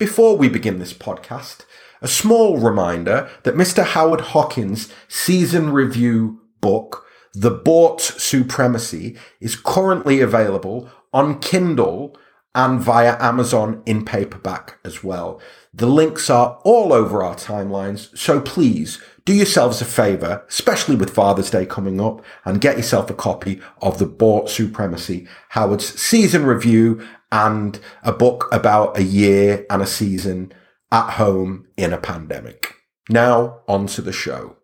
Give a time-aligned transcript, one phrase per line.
[0.00, 1.66] Before we begin this podcast,
[2.00, 3.84] a small reminder that Mr.
[3.84, 12.16] Howard Hawkins' season review book, The Boort Supremacy, is currently available on Kindle
[12.54, 15.40] and via Amazon in paperback as well.
[15.72, 21.14] The links are all over our timelines, so please do yourselves a favour, especially with
[21.14, 26.44] Father's Day coming up, and get yourself a copy of The Boort Supremacy, Howard's season
[26.44, 30.52] review and a book about a year and a season
[30.90, 32.74] at home in a pandemic.
[33.08, 34.56] Now, on to the show.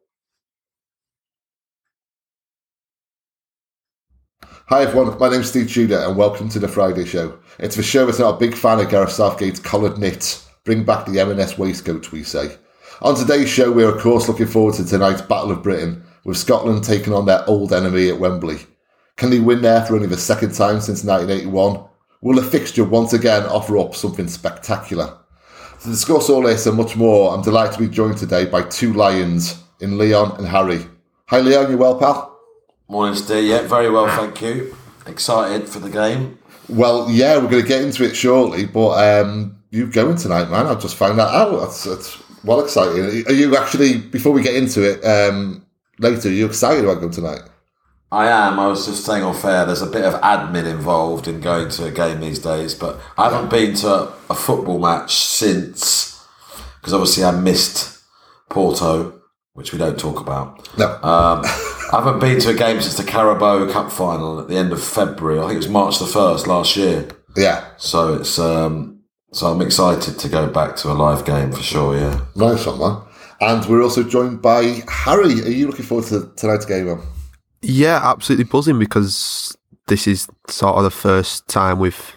[4.69, 7.39] Hi everyone, my name's Steve Tudor and welcome to the Friday Show.
[7.59, 10.49] It's for sure that's not a big fan of Gareth Southgate's coloured knits.
[10.65, 12.57] Bring back the M&S waistcoat, we say.
[13.03, 16.85] On today's show, we're of course looking forward to tonight's Battle of Britain, with Scotland
[16.85, 18.59] taking on their old enemy at Wembley.
[19.17, 21.85] Can they win there for only the second time since 1981?
[22.21, 25.17] Will the fixture once again offer up something spectacular?
[25.83, 28.93] To discuss all this and much more, I'm delighted to be joined today by two
[28.93, 30.85] Lions in Leon and Harry.
[31.29, 32.39] Hi Leon, you well, pal?
[32.89, 33.45] Morning, Steve.
[33.45, 34.77] Yeah, very well, thank you.
[35.07, 36.39] Excited for the game.
[36.69, 40.67] Well, yeah, we're going to get into it shortly, but um, you going tonight, man?
[40.67, 41.61] I've just found that out.
[41.61, 43.27] That's, that's well exciting.
[43.27, 45.65] Are you actually, before we get into it um,
[45.99, 47.43] later, are you excited about going tonight?
[48.11, 48.61] I am.
[48.61, 51.87] I was just saying off air, there's a bit of admin involved in going to
[51.87, 56.25] a game these days, but I haven't been to a football match since,
[56.81, 58.01] because obviously I missed
[58.49, 59.21] Porto,
[59.55, 60.69] which we don't talk about.
[60.79, 60.87] No.
[61.03, 61.43] Um,
[61.93, 64.83] I haven't been to a game since the Carabao Cup final at the end of
[64.83, 65.39] February.
[65.39, 67.07] I think it was March the 1st last year.
[67.37, 67.69] Yeah.
[67.77, 69.01] So it's um,
[69.33, 72.21] so I'm excited to go back to a live game for sure, yeah.
[72.35, 73.03] Nice one, man.
[73.41, 75.43] And we're also joined by Harry.
[75.43, 77.03] Are you looking forward to tonight's game, man?
[77.63, 82.17] Yeah, absolutely buzzing because this is sort of the first time we've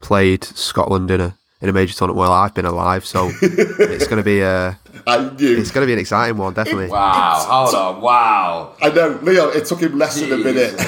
[0.00, 2.18] played Scotland in a in a major tournament.
[2.18, 5.58] while I've been alive, so it's going to be a I knew.
[5.58, 6.88] it's going to be an exciting one, definitely.
[6.88, 8.76] Wow, hold on, wow.
[8.82, 9.56] I know, Leon.
[9.56, 10.74] It took him less than a minute.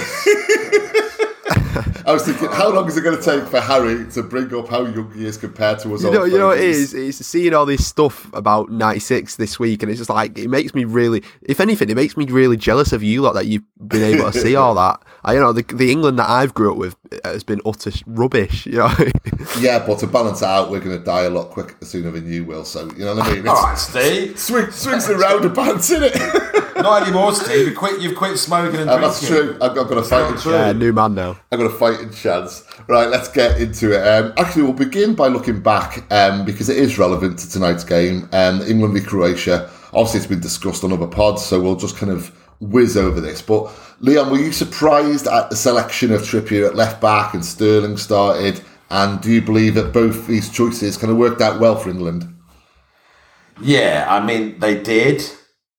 [2.07, 4.69] I was thinking, how long is it going to take for Harry to bring up
[4.69, 6.03] how young he is compared to us?
[6.03, 6.95] You old know, you know what it.
[6.95, 10.73] It's seeing all this stuff about '96 this week, and it's just like it makes
[10.73, 11.25] me really.
[11.43, 14.39] If anything, it makes me really jealous of you lot that you've been able to
[14.39, 15.03] see all that.
[15.25, 18.67] I, you know, the the England that I've grew up with has been utter rubbish.
[18.67, 18.95] You know,
[19.61, 22.31] Yeah, but to balance it out, we're going to die a lot quicker sooner than
[22.31, 22.65] you will.
[22.65, 23.49] So you know what I mean?
[23.49, 24.39] All It's, right, Steve.
[24.39, 26.77] swing, swings the roundabouts, isn't it?
[26.77, 27.69] Not anymore, Steve.
[27.69, 28.01] You quit.
[28.03, 29.09] You've quit smoking and Uh, drinking.
[29.09, 29.53] that's true.
[29.63, 30.53] I've got, I've got a fighting true.
[30.53, 30.79] yeah, chance.
[30.79, 31.39] new man now.
[31.51, 32.65] I've got a fighting chance.
[32.87, 34.07] Right, let's get into it.
[34.07, 38.29] Um, actually, we'll begin by looking back um, because it is relevant to tonight's game.
[38.33, 39.71] Um, England v Croatia.
[39.95, 42.31] Obviously, it's been discussed on other pods, so we'll just kind of
[42.61, 43.43] whiz over this.
[43.43, 47.97] But Leon, were you surprised at the selection of Trippier at left back and Sterling
[47.97, 48.61] started?
[48.91, 52.33] And do you believe that both these choices kind of worked out well for England?
[53.61, 55.23] Yeah, I mean they did.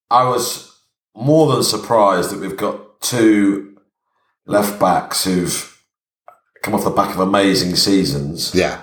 [0.09, 0.75] I was
[1.15, 3.77] more than surprised that we've got two
[4.45, 5.81] left backs who've
[6.63, 8.81] come off the back of amazing seasons, Yeah,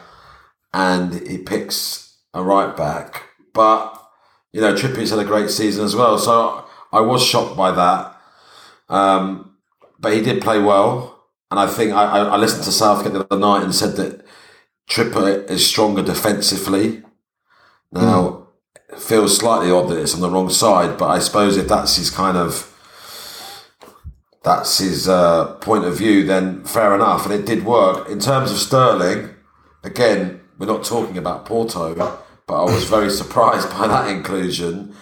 [0.72, 3.24] and he picks a right back.
[3.52, 4.00] But
[4.52, 8.16] you know, Trippier's had a great season as well, so I was shocked by that.
[8.88, 9.56] Um,
[9.98, 13.40] but he did play well, and I think I, I, listened to Southgate the other
[13.40, 14.24] night and said that
[14.88, 17.02] Trippier is stronger defensively.
[17.90, 18.48] Now,
[18.88, 21.96] it feels slightly odd that it's on the wrong side, but I suppose if that's
[21.96, 22.70] his kind of
[24.44, 27.24] that's his uh, point of view, then fair enough.
[27.24, 28.08] And it did work.
[28.10, 29.30] In terms of Sterling,
[29.82, 31.94] again, we're not talking about Porto,
[32.46, 34.94] but I was very surprised by that inclusion.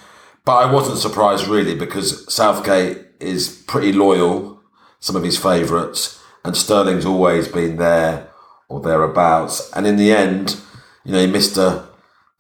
[0.44, 4.60] But I wasn't surprised really because Southgate is pretty loyal,
[4.98, 8.28] some of his favourites, and Sterling's always been there
[8.69, 9.70] or thereabouts.
[9.72, 10.56] And in the end,
[11.04, 11.86] you know, he missed a,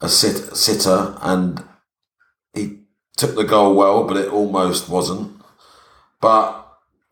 [0.00, 1.62] a sit, sitter and
[2.54, 2.80] he
[3.16, 5.40] took the goal well, but it almost wasn't.
[6.20, 6.58] But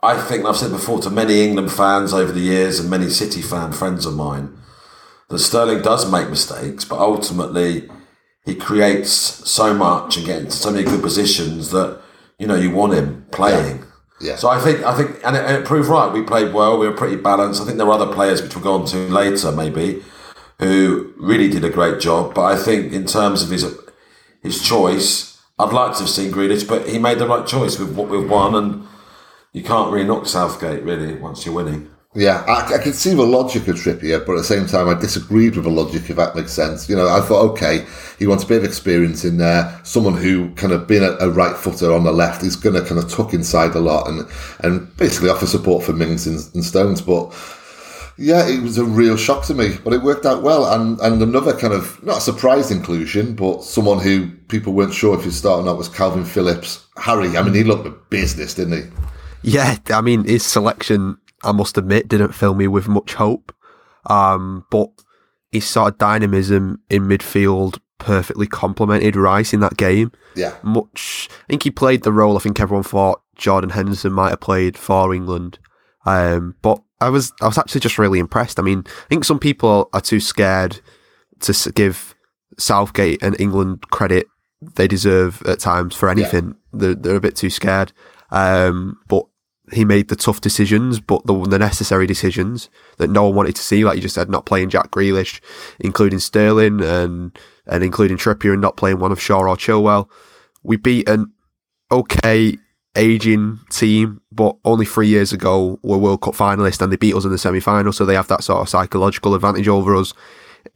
[0.02, 3.42] I think I've said before to many England fans over the years and many City
[3.42, 4.56] fan friends of mine
[5.28, 7.88] that Sterling does make mistakes, but ultimately
[8.44, 12.00] he creates so much and gets so many good positions that
[12.38, 13.84] you know you want him playing.
[14.20, 14.36] Yeah.
[14.36, 16.12] So I think I think and it, and it proved right.
[16.12, 16.78] We played well.
[16.78, 17.62] We were pretty balanced.
[17.62, 20.02] I think there were other players which we'll go on to later, maybe,
[20.58, 22.34] who really did a great job.
[22.34, 23.64] But I think in terms of his
[24.42, 27.94] his choice, I'd like to have seen Grealish, but he made the right choice with
[27.94, 28.86] what we've won, and
[29.52, 31.90] you can't really knock Southgate really once you're winning.
[32.12, 34.94] Yeah, I, I can see the logic of Trippier, but at the same time, I
[34.98, 36.88] disagreed with the logic, if that makes sense.
[36.88, 37.86] You know, I thought, okay,
[38.18, 41.30] he wants a bit of experience in there, someone who kind of being a, a
[41.30, 44.28] right footer on the left is going to kind of tuck inside a lot and
[44.64, 47.00] and basically offer support for Mings and, and Stones.
[47.00, 47.32] But
[48.18, 50.66] Yeah, it was a real shock to me, but it worked out well.
[50.66, 55.16] And and another kind of not a surprise inclusion, but someone who people weren't sure
[55.16, 56.84] if he'd start or not was Kalvin Phillips.
[56.96, 58.90] Harry, I mean, he looked the business, didn't he?
[59.42, 63.54] Yeah, I mean, his selection, I must admit, didn't fill me with much hope.
[64.06, 64.90] Um, but
[65.52, 70.12] his sort of dynamism in midfield perfectly complemented Rice in that game.
[70.34, 70.56] Yeah.
[70.62, 74.40] Much, I think he played the role I think everyone thought Jordan Henderson might have
[74.40, 75.58] played for England.
[76.06, 78.58] Um, but I was, I was actually just really impressed.
[78.58, 80.80] I mean, I think some people are too scared
[81.40, 82.14] to give
[82.58, 84.26] Southgate and England credit
[84.74, 86.54] they deserve at times for anything.
[86.72, 87.92] They're, they're a bit too scared.
[88.30, 89.26] Um, but
[89.72, 92.68] he made the tough decisions, but the, the necessary decisions
[92.98, 95.40] that no one wanted to see, like you just said, not playing Jack Grealish,
[95.78, 97.36] including Sterling and
[97.66, 100.08] and including Trippier, and not playing one of Shaw or Chilwell.
[100.62, 101.32] We beat an
[101.90, 102.58] okay
[102.96, 107.24] aging team, but only three years ago were World Cup finalists and they beat us
[107.24, 110.12] in the semi final, so they have that sort of psychological advantage over us.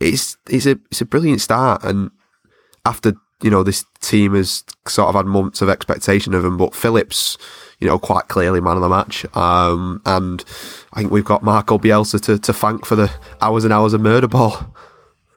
[0.00, 2.10] It's it's a it's a brilliant start, and
[2.84, 6.74] after you know this team has sort of had months of expectation of him, but
[6.74, 7.36] Phillips,
[7.84, 10.42] you know, quite clearly man of the match, um, and
[10.94, 14.00] I think we've got Marco Bielsa to, to thank for the hours and hours of
[14.00, 14.74] murder ball.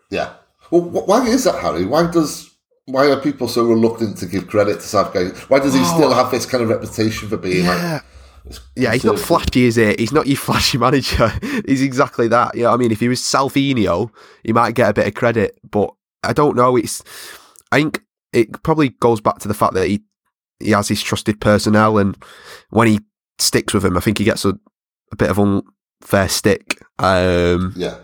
[0.10, 0.34] Yeah.
[0.72, 1.86] Well, why is that, Harry?
[1.86, 2.50] Why does
[2.86, 5.36] why are people so reluctant to give credit to Southgate?
[5.50, 8.02] Why does he still have this kind of reputation for being like?
[8.78, 9.94] Yeah, he's not flashy, is he?
[10.00, 11.28] He's not your flashy manager.
[11.66, 12.56] he's exactly that.
[12.56, 14.10] You know, I mean, if he was Salvinio,
[14.46, 16.78] he might get a bit of credit, but I don't know.
[16.78, 17.04] It's,
[17.74, 20.04] I think it probably goes back to the fact that he
[20.60, 22.18] he has his trusted personnel, and
[22.70, 23.00] when he
[23.40, 24.58] sticks with him, I think he gets a,
[25.12, 26.80] a bit of unfair stick.
[27.00, 27.98] Um, Yeah.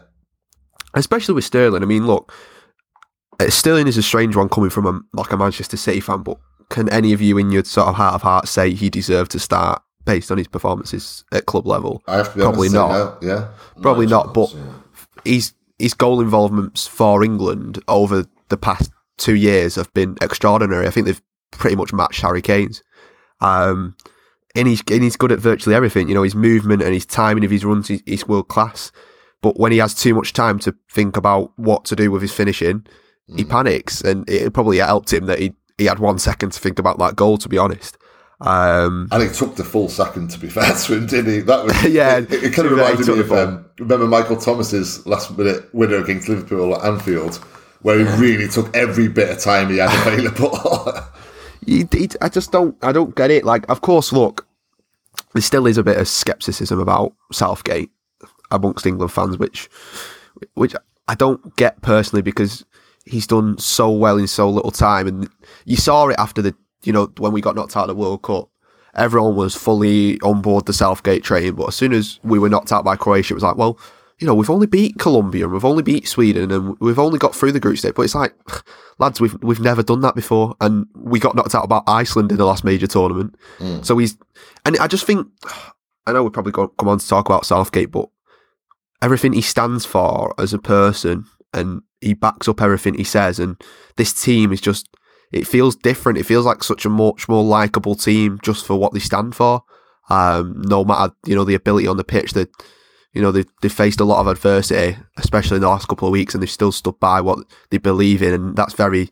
[0.94, 1.82] especially with Sterling.
[1.84, 2.32] I mean, look,
[3.40, 6.38] uh, Sterling is a strange one coming from a, like a Manchester City fan, but
[6.70, 9.40] can any of you in your sort of heart of hearts say he deserved to
[9.40, 12.02] start based on his performances at club level?
[12.08, 12.90] I have to be Probably not.
[12.92, 13.28] no.
[13.28, 13.48] Yeah.
[13.82, 14.62] Probably No not, but yeah.
[15.26, 20.88] his his goal involvements for England over the past two years have been extraordinary.
[20.88, 21.22] I think they've
[21.58, 22.84] pretty much matched Harry Kane's.
[23.42, 23.96] Um,
[24.56, 26.08] and he's and he's good at virtually everything.
[26.08, 28.92] You know, his movement and his timing of his runs, he's, he's world class.
[29.42, 32.32] But when he has too much time to think about what to do with his
[32.32, 32.86] finishing,
[33.36, 36.80] he panics, and it probably helped him that he he had one second to think
[36.80, 37.38] about that goal.
[37.40, 37.98] To be honest,
[38.42, 41.40] um, And it took the full second to be fair to him, didn't he?
[41.42, 44.08] That was Yeah, It, it kind of be fair, he reminded me of um, remember
[44.08, 47.36] Michael Thomas's last minute winner against Liverpool at Anfield,
[47.82, 50.60] where he really took every bit of time he had available.
[51.66, 53.46] he, I just don't I don't get it.
[53.46, 54.46] Like, of course, look,
[55.34, 57.92] there still is a bit of skepticism about Southgate
[58.52, 59.70] amongst England fans, which
[60.54, 60.76] which
[61.08, 62.66] I don't get personally because
[63.06, 65.30] he's done so well in so little time, and
[65.66, 68.22] you saw it after the you know when we got knocked out of the World
[68.22, 68.50] Cup.
[68.96, 72.72] Everyone was fully on board the Southgate train, but as soon as we were knocked
[72.72, 73.80] out by Croatia, it was like, well,
[74.20, 77.36] you know, we've only beat Colombia and we've only beat Sweden and we've only got
[77.36, 77.94] through the group stage.
[77.96, 78.34] But it's like,
[79.00, 82.38] lads, we've we've never done that before, and we got knocked out by Iceland in
[82.38, 83.36] the last major tournament.
[83.84, 84.18] So he's,
[84.66, 85.28] and I just think,
[86.06, 88.10] I know we're probably go, come on to talk about Southgate, but
[89.02, 93.62] everything he stands for as a person, and he backs up everything he says, and
[93.96, 94.90] this team is just,
[95.32, 96.18] it feels different.
[96.18, 99.64] It feels like such a much more likable team just for what they stand for.
[100.10, 102.50] Um, no matter you know the ability on the pitch that
[103.14, 106.12] you know, they they faced a lot of adversity, especially in the last couple of
[106.12, 107.40] weeks, and they've still stood by what
[107.70, 109.10] they believe in, and that's very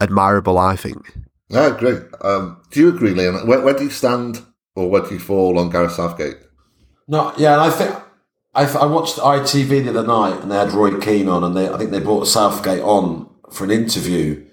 [0.00, 1.16] admirable, I think.
[1.48, 2.02] yeah, great.
[2.20, 3.46] Um, do you agree, Liam?
[3.46, 4.42] Where, where do you stand,
[4.74, 6.36] or where do you fall on Gareth Southgate?
[7.08, 7.94] No, yeah, and I think
[8.54, 11.68] I, I watched ITV the other night, and they had Roy Keane on, and they
[11.68, 14.44] I think they brought Southgate on for an interview,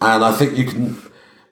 [0.00, 0.96] and I think you can,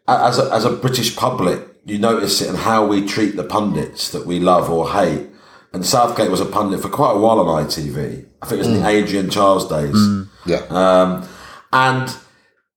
[0.06, 4.10] as a, as a British public, you notice it in how we treat the pundits
[4.10, 5.27] that we love or hate.
[5.72, 8.26] And Southgate was a pundit for quite a while on ITV.
[8.40, 9.02] I think it was in the mm.
[9.02, 9.94] Adrian Chiles days.
[9.94, 10.28] Mm.
[10.46, 11.28] Yeah, Um,
[11.72, 12.16] and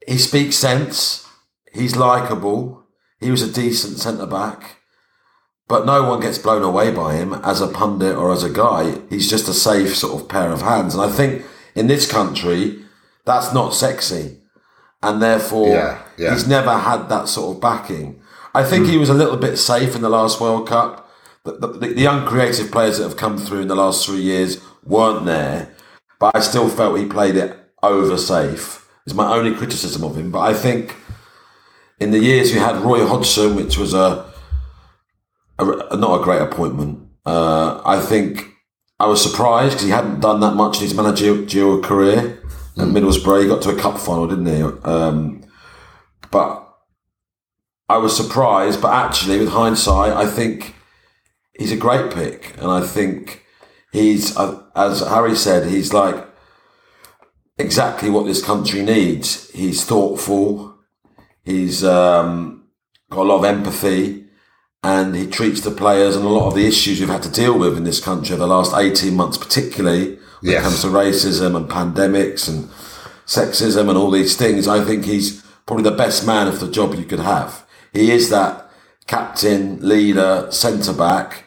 [0.06, 1.28] he speaks sense.
[1.74, 2.84] He's likable.
[3.20, 4.78] He was a decent centre back.
[5.68, 9.00] But no one gets blown away by him as a pundit or as a guy.
[9.10, 10.94] He's just a safe sort of pair of hands.
[10.94, 11.46] And I think
[11.76, 12.84] in this country,
[13.26, 14.40] that's not sexy.
[15.02, 16.34] And therefore, Yeah, yeah.
[16.34, 18.22] he's never had that sort of backing.
[18.54, 19.00] I think he mm.
[19.00, 21.10] was a little bit safe in the last World Cup.
[21.44, 24.62] The, the, the young creative players that have come through in the last three years
[24.84, 25.74] weren't there.
[26.20, 28.88] But I still felt he played it over safe.
[29.08, 30.32] Is my only criticism of him.
[30.32, 30.96] But I think
[32.00, 34.32] in the years we had Roy Hodgson, which was a,
[35.58, 37.08] a, not a great appointment.
[37.26, 38.52] Uh, I think
[39.00, 42.38] I was surprised because he hadn't done that much in his managerial career.
[42.78, 44.62] At Middlesbrough, he got to a cup final, didn't he?
[44.62, 45.44] Um,
[46.30, 46.68] but
[47.90, 48.82] I was surprised.
[48.82, 50.76] But actually, with hindsight, I think
[51.62, 53.46] he's a great pick, and I think
[53.92, 56.18] he's uh, as Harry said, he's like
[57.58, 59.50] exactly what this country needs.
[59.52, 60.76] He's thoughtful.
[61.44, 62.66] He's um,
[63.10, 64.26] got a lot of empathy,
[64.84, 67.58] and he treats the players and a lot of the issues we've had to deal
[67.58, 70.62] with in this country over the last eighteen months, particularly when Yes.
[70.62, 72.68] it comes to racism and pandemics and
[73.28, 74.68] sexism and all these things.
[74.68, 77.64] I think he's probably the best man for the job you could have.
[77.94, 78.70] He is that
[79.08, 81.46] captain, leader, centre back,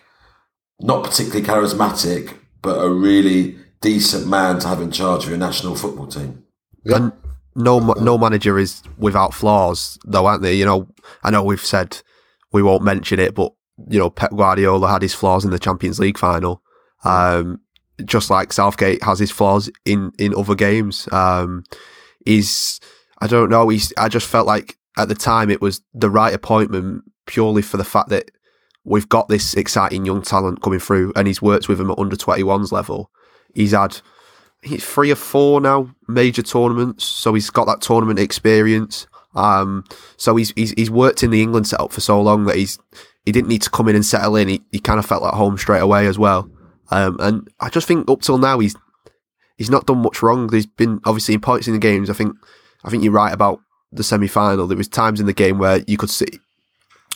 [0.80, 5.76] not particularly charismatic, but a really decent man to have in charge of your national
[5.76, 6.44] football team.
[6.86, 7.12] And
[7.54, 10.54] no, no manager is without flaws, though, aren't they?
[10.54, 10.88] You know,
[11.22, 12.00] I know we've said
[12.52, 13.52] we won't mention it, but
[13.88, 16.62] you know, Pep Guardiola had his flaws in the Champions League final.
[17.04, 17.60] Um,
[18.04, 21.08] just like Southgate has his flaws in in other games.
[21.12, 21.64] Um,
[22.24, 22.80] he's,
[23.20, 23.68] I don't know.
[23.68, 23.92] He's.
[23.96, 27.84] I just felt like at the time it was the right appointment purely for the
[27.84, 28.30] fact that
[28.84, 32.16] we've got this exciting young talent coming through, and he's worked with him at under
[32.16, 33.10] 21s level.
[33.54, 34.00] He's had
[34.62, 39.06] he's three or four now major tournaments, so he's got that tournament experience.
[39.34, 39.84] Um,
[40.16, 42.78] so he's, he's he's worked in the England setup for so long that he's
[43.24, 44.48] he didn't need to come in and settle in.
[44.48, 46.50] He he kind of felt like home straight away as well.
[46.90, 48.76] Um, and I just think up till now he's
[49.56, 50.48] he's not done much wrong.
[50.48, 52.10] There's been obviously in points in the games.
[52.10, 52.36] I think
[52.84, 53.60] I think you're right about
[53.90, 54.66] the semi final.
[54.66, 56.26] There was times in the game where you could see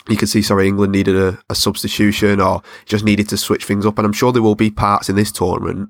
[0.09, 3.85] you could see sorry England needed a, a substitution or just needed to switch things
[3.85, 3.97] up.
[3.97, 5.89] And I'm sure there will be parts in this tournament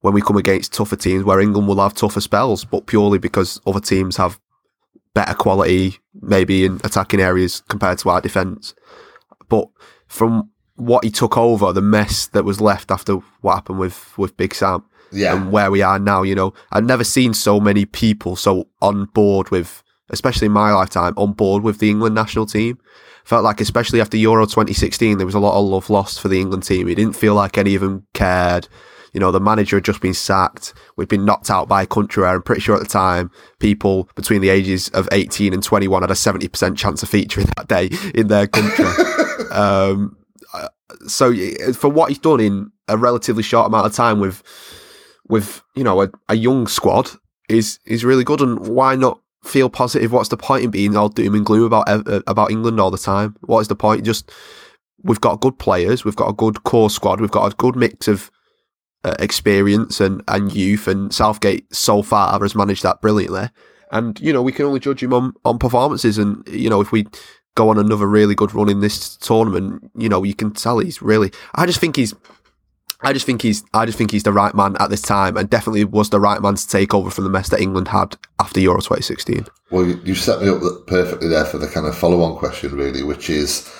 [0.00, 3.60] when we come against tougher teams where England will have tougher spells, but purely because
[3.66, 4.38] other teams have
[5.14, 8.74] better quality, maybe in attacking areas compared to our defence.
[9.48, 9.68] But
[10.06, 14.36] from what he took over, the mess that was left after what happened with, with
[14.36, 15.34] Big Sam Yeah.
[15.34, 19.06] and where we are now, you know, I've never seen so many people so on
[19.06, 22.78] board with, especially in my lifetime, on board with the England national team.
[23.28, 26.40] Felt like, especially after Euro 2016, there was a lot of love lost for the
[26.40, 26.88] England team.
[26.88, 28.68] It didn't feel like any of them cared.
[29.12, 30.72] You know, the manager had just been sacked.
[30.96, 34.08] We'd been knocked out by a country where I'm pretty sure at the time, people
[34.14, 37.90] between the ages of 18 and 21 had a 70% chance of featuring that day
[38.14, 38.86] in their country.
[39.50, 40.16] um,
[40.54, 40.68] uh,
[41.06, 41.34] so
[41.74, 44.42] for what he's done in a relatively short amount of time with,
[45.28, 47.10] with, you know, a, a young squad
[47.50, 48.40] is, is really good.
[48.40, 50.12] And why not feel positive?
[50.12, 52.98] What's the point in being all doom and gloom about, uh, about England all the
[52.98, 53.36] time?
[53.40, 54.04] What is the point?
[54.04, 54.30] Just,
[55.02, 56.04] we've got good players.
[56.04, 57.20] We've got a good core squad.
[57.20, 58.30] We've got a good mix of,
[59.04, 63.48] uh, experience and, and youth, and Southgate so far has managed that brilliantly.
[63.90, 66.92] And you know we can only judge him on, on performances, and you know if
[66.92, 67.06] we
[67.54, 71.00] go on another really good run in this tournament, you know you can tell he's
[71.00, 71.32] really.
[71.54, 72.14] I just think he's.
[73.00, 73.64] I just think he's.
[73.72, 76.42] I just think he's the right man at this time, and definitely was the right
[76.42, 79.46] man to take over from the mess that England had after Euro 2016.
[79.70, 83.04] Well, you, you set me up perfectly there for the kind of follow-on question, really,
[83.04, 83.72] which is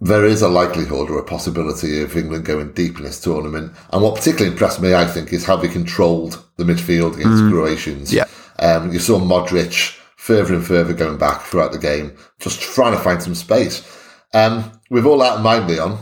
[0.00, 3.72] there is a likelihood or a possibility of England going deep in this tournament.
[3.92, 7.50] And what particularly impressed me, I think, is how they controlled the midfield against the
[7.50, 8.12] Croatians.
[8.12, 8.24] Yeah.
[8.58, 12.98] Um, you saw Modric further and further going back throughout the game, just trying to
[12.98, 13.86] find some space.
[14.34, 15.98] Um, with all that in mind, Leon,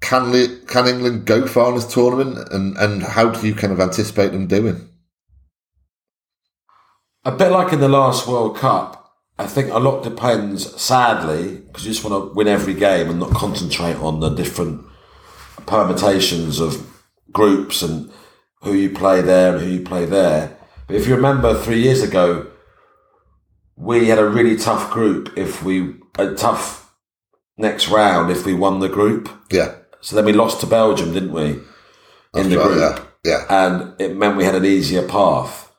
[0.00, 3.72] can Le- can England go far in this tournament, and and how do you kind
[3.72, 4.88] of anticipate them doing?
[7.24, 11.84] A bit like in the last World Cup, I think a lot depends, sadly, because
[11.84, 14.84] you just want to win every game and not concentrate on the different
[15.66, 16.86] permutations of
[17.32, 18.10] groups and
[18.62, 20.56] who you play there and who you play there.
[20.86, 22.50] But if you remember three years ago,
[23.76, 26.92] we had a really tough group if we, a tough
[27.56, 29.28] next round if we won the group.
[29.52, 31.60] Yeah, So then we lost to Belgium, didn't we?
[32.34, 33.66] In the right, group yeah, yeah.
[33.66, 35.72] and it meant we had an easier path.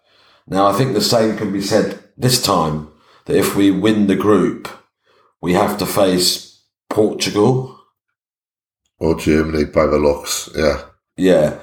[0.48, 2.90] Now, I think the same can be said this time
[3.26, 4.68] that if we win the group,
[5.42, 7.80] we have to face Portugal.
[8.98, 10.86] Or Germany by the looks, yeah.
[11.16, 11.60] Yeah.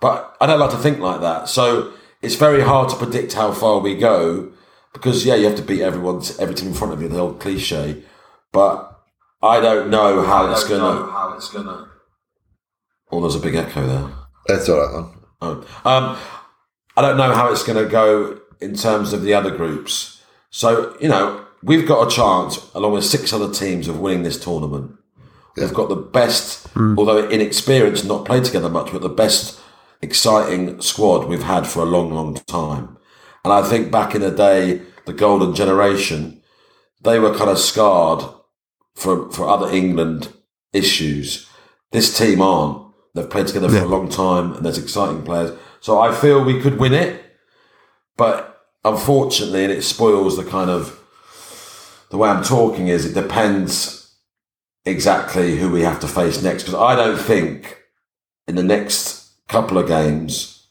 [0.00, 1.48] But I don't like to think like that.
[1.48, 1.92] So
[2.22, 4.52] it's very hard to predict how far we go
[4.92, 7.40] because, yeah, you have to beat everyone, every team in front of you, the old
[7.40, 8.02] cliche.
[8.52, 8.89] But
[9.42, 11.10] I don't know how it's going to.
[11.10, 11.88] How it's going to.
[13.10, 14.12] Oh, there's a big echo there.
[14.48, 15.12] It's all right, man.
[15.42, 15.56] Oh.
[15.84, 16.18] Um,
[16.96, 20.22] I don't know how it's going to go in terms of the other groups.
[20.50, 24.42] So, you know, we've got a chance, along with six other teams, of winning this
[24.42, 24.96] tournament.
[25.56, 29.60] We've got the best, although inexperienced, not played together much, but the best
[30.00, 32.96] exciting squad we've had for a long, long time.
[33.44, 36.42] And I think back in the day, the golden generation,
[37.02, 38.22] they were kind of scarred
[38.94, 40.32] for, for other England
[40.72, 41.48] issues.
[41.92, 42.86] This team aren't.
[43.14, 45.58] They've played together for a long time and there's exciting players.
[45.80, 47.24] So I feel we could win it.
[48.16, 51.00] But unfortunately, and it spoils the kind of
[52.10, 54.14] the way I'm talking is it depends
[54.84, 56.64] exactly who we have to face next.
[56.64, 57.82] Because I don't think
[58.46, 60.68] in the next couple of games,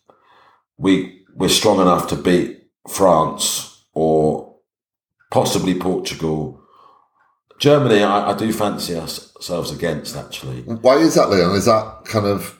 [0.77, 4.57] we we're strong enough to beat France or
[5.31, 6.58] possibly Portugal.
[7.59, 10.61] Germany, I, I do fancy ourselves against actually.
[10.63, 11.55] Why is that, Leon?
[11.55, 12.55] Is that kind of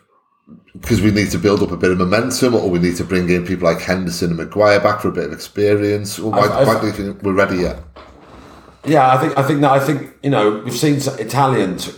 [0.74, 3.30] because we need to build up a bit of momentum, or we need to bring
[3.30, 6.20] in people like Henderson and Maguire back for a bit of experience?
[6.20, 7.80] Or why, I've- why do you think we're ready yet?
[8.86, 11.92] Yeah, I think I think that I think you know we've seen Italians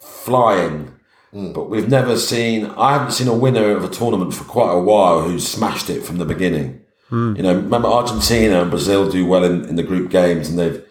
[0.00, 0.90] flying,
[1.32, 1.52] hmm.
[1.52, 2.66] but we've never seen.
[2.76, 6.02] I haven't seen a winner of a tournament for quite a while who's smashed it
[6.02, 6.80] from the beginning.
[7.10, 7.36] Hmm.
[7.36, 10.82] You know, remember Argentina and Brazil do well in, in the group games, and they've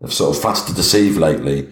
[0.00, 1.68] they've sort of fast to deceive lately.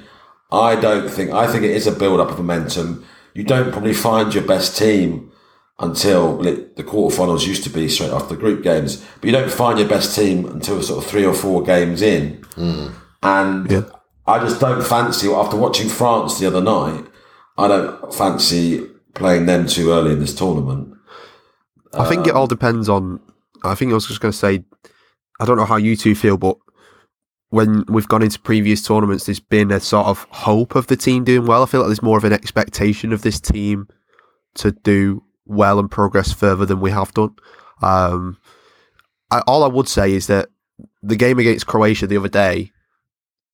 [0.50, 1.32] I don't think.
[1.32, 3.04] I think it is a build up of momentum.
[3.34, 5.32] You don't probably find your best team
[5.80, 9.78] until the quarterfinals used to be straight after the group games, but you don't find
[9.78, 12.44] your best team until sort of three or four games in.
[12.54, 12.88] Hmm.
[13.22, 13.82] And Yeah.
[14.26, 17.04] I just don't fancy, after watching France the other night,
[17.58, 20.94] I don't fancy playing them too early in this tournament.
[21.92, 23.20] I think it um, all depends on.
[23.64, 24.64] I think I was just going to say,
[25.40, 26.56] I don't know how you two feel, but
[27.54, 31.22] when we've gone into previous tournaments, there's been a sort of hope of the team
[31.22, 31.62] doing well.
[31.62, 33.86] I feel like there's more of an expectation of this team
[34.56, 37.36] to do well and progress further than we have done.
[37.80, 38.38] Um,
[39.30, 40.48] I, all I would say is that
[41.00, 42.72] the game against Croatia the other day,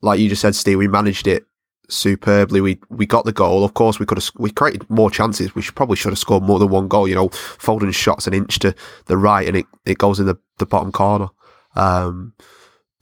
[0.01, 1.45] like you just said, Steve, we managed it
[1.91, 2.63] superbly.
[2.63, 3.65] We we got the goal.
[3.65, 5.55] Of course, we could have we created more chances.
[5.55, 7.07] We should, probably should have scored more than one goal.
[7.07, 8.75] You know, Foden shots an inch to
[9.07, 11.29] the right and it, it goes in the, the bottom corner.
[11.77, 12.33] Um,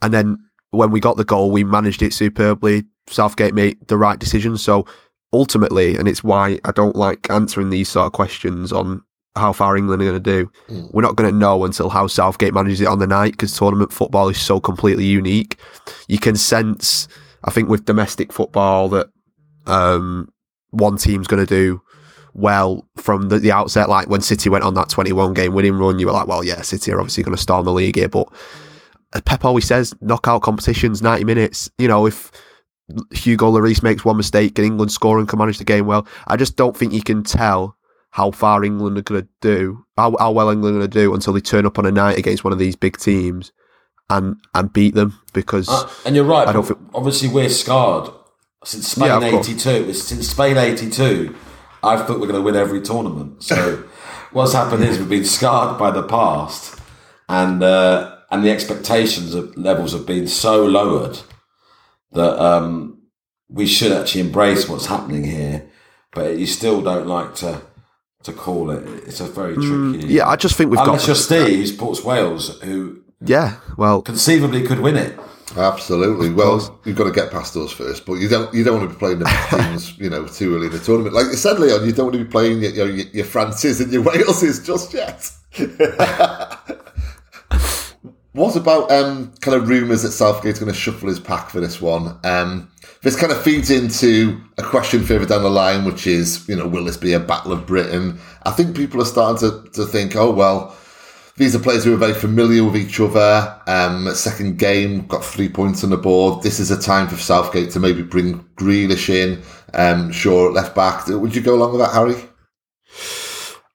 [0.01, 2.83] and then when we got the goal, we managed it superbly.
[3.07, 4.57] Southgate made the right decision.
[4.57, 4.85] So
[5.33, 9.03] ultimately, and it's why I don't like answering these sort of questions on
[9.35, 10.51] how far England are going to do.
[10.91, 13.93] We're not going to know until how Southgate manages it on the night because tournament
[13.93, 15.57] football is so completely unique.
[16.07, 17.07] You can sense,
[17.43, 19.07] I think, with domestic football that
[19.65, 20.31] um,
[20.71, 21.81] one team's going to do
[22.33, 23.89] well from the, the outset.
[23.89, 26.61] Like when City went on that 21 game winning run, you were like, well, yeah,
[26.61, 28.09] City are obviously going to storm the league here.
[28.09, 28.27] But
[29.25, 31.69] Pep always says, knockout competitions, 90 minutes.
[31.77, 32.31] You know, if
[33.11, 36.37] Hugo Lloris makes one mistake and England score and can manage the game well, I
[36.37, 37.75] just don't think you can tell
[38.11, 41.13] how far England are going to do, how, how well England are going to do
[41.13, 43.51] until they turn up on a night against one of these big teams
[44.11, 46.47] and and beat them because Uh, and you're right.
[46.47, 48.09] I don't feel- obviously, we're scarred
[48.63, 49.93] since Spain Yeah, '82.
[49.93, 51.35] Since Spain '82,
[51.83, 53.43] I thought we're going to win every tournament.
[53.43, 53.83] So
[54.31, 56.79] what's happened is we've been scarred by the past,
[57.27, 61.19] and uh, and the expectations of levels have been so lowered
[62.11, 63.01] that um,
[63.47, 65.69] we should actually embrace what's happening here.
[66.11, 67.61] But you still don't like to
[68.23, 68.85] to call it.
[69.05, 69.69] It's a very tricky.
[69.69, 73.57] Mm, yeah, I just think we've Unless got you're Steve, who supports Wales, who yeah.
[73.77, 75.17] Well, conceivably could win it.
[75.57, 76.29] Absolutely.
[76.29, 78.53] Well, you've got to get past us first, but you don't.
[78.53, 81.15] You don't want to be playing the teams, you know, too early in the tournament.
[81.15, 83.91] Like you said, Leon, you don't want to be playing your, your, your Frances and
[83.91, 85.31] your Waleses just yet.
[88.39, 91.81] what about um, kind of rumours that Southgate's going to shuffle his pack for this
[91.81, 92.17] one?
[92.23, 92.71] Um,
[93.01, 96.65] this kind of feeds into a question further down the line, which is, you know,
[96.65, 98.17] will this be a battle of Britain?
[98.43, 100.73] I think people are starting to, to think, oh well,
[101.35, 103.61] these are players who are very familiar with each other.
[103.67, 106.41] Um, second game, got three points on the board.
[106.41, 109.41] This is a time for Southgate to maybe bring Grealish in.
[109.73, 111.07] Um, Shaw, left back.
[111.07, 112.28] Would you go along with that, Harry?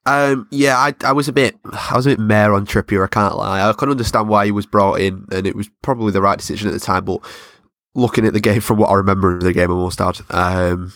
[0.07, 3.05] Um, yeah, I, I was a bit, I was a bit mare on Trippier.
[3.05, 3.67] I can't lie.
[3.67, 6.69] I can understand why he was brought in, and it was probably the right decision
[6.69, 7.05] at the time.
[7.05, 7.21] But
[7.95, 10.93] looking at the game from what I remember of the game, I must add, um,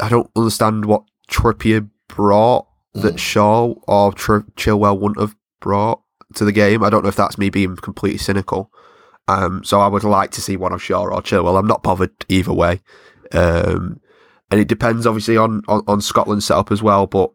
[0.00, 6.02] I don't understand what Trippier brought that Shaw or Tr- Chilwell wouldn't have brought
[6.34, 6.82] to the game.
[6.82, 8.70] I don't know if that's me being completely cynical.
[9.26, 11.58] Um, so I would like to see one of Shaw or Chilwell.
[11.58, 12.80] I'm not bothered either way.
[13.32, 14.00] Um,
[14.50, 17.30] and it depends obviously on, on, on Scotland's setup as well, but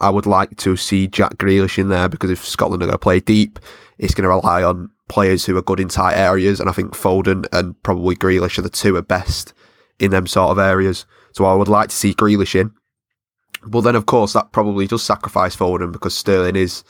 [0.00, 2.98] I would like to see Jack Grealish in there because if Scotland are going to
[2.98, 3.58] play deep,
[3.98, 6.92] it's going to rely on players who are good in tight areas, and I think
[6.92, 9.54] Foden and probably Grealish are the two are best
[9.98, 11.04] in them sort of areas.
[11.32, 12.72] So I would like to see Grealish in.
[13.66, 16.84] But then, of course, that probably does sacrifice Foden because Sterling is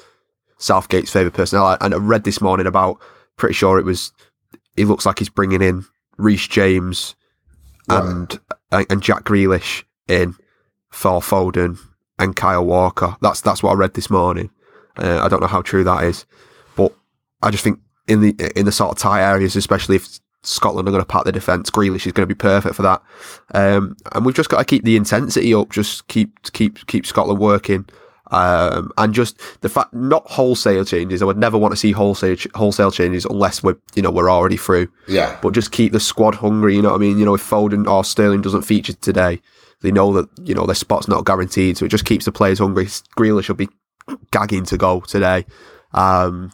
[0.59, 1.79] Southgate's favourite personnel.
[1.81, 3.01] And I read this morning about,
[3.37, 4.13] pretty sure it was,
[4.77, 5.87] he looks like he's bringing in
[6.19, 7.15] Reece James
[7.89, 8.39] and
[8.71, 10.35] and Jack Grealish in
[10.91, 11.79] for Foden
[12.19, 13.17] and Kyle Walker.
[13.21, 14.51] That's that's what I read this morning.
[14.97, 16.27] Uh, I don't know how true that is,
[16.77, 16.93] but
[17.43, 17.79] I just think
[18.09, 21.25] in the in the sort of tight areas, especially if Scotland are going to pack
[21.25, 23.03] the defence, Grealish is going to be perfect for that.
[23.55, 25.71] Um, and we've just got to keep the intensity up.
[25.71, 27.87] Just keep keep keep Scotland working.
[28.31, 31.23] Um, and just the fact, not wholesale changes.
[31.23, 34.59] I would never want to see wholesale wholesale changes unless we're, you know, we're already
[34.59, 35.39] through Yeah.
[35.41, 36.77] but just keep the squad hungry.
[36.77, 37.19] You know what I mean?
[37.19, 39.41] You know, if Foden or Sterling doesn't feature today,
[39.83, 42.59] they know that you know their spot's not guaranteed, so it just keeps the players
[42.59, 42.87] hungry.
[42.87, 43.69] Grealish will be
[44.31, 45.47] gagging to go today.
[45.93, 46.53] Um,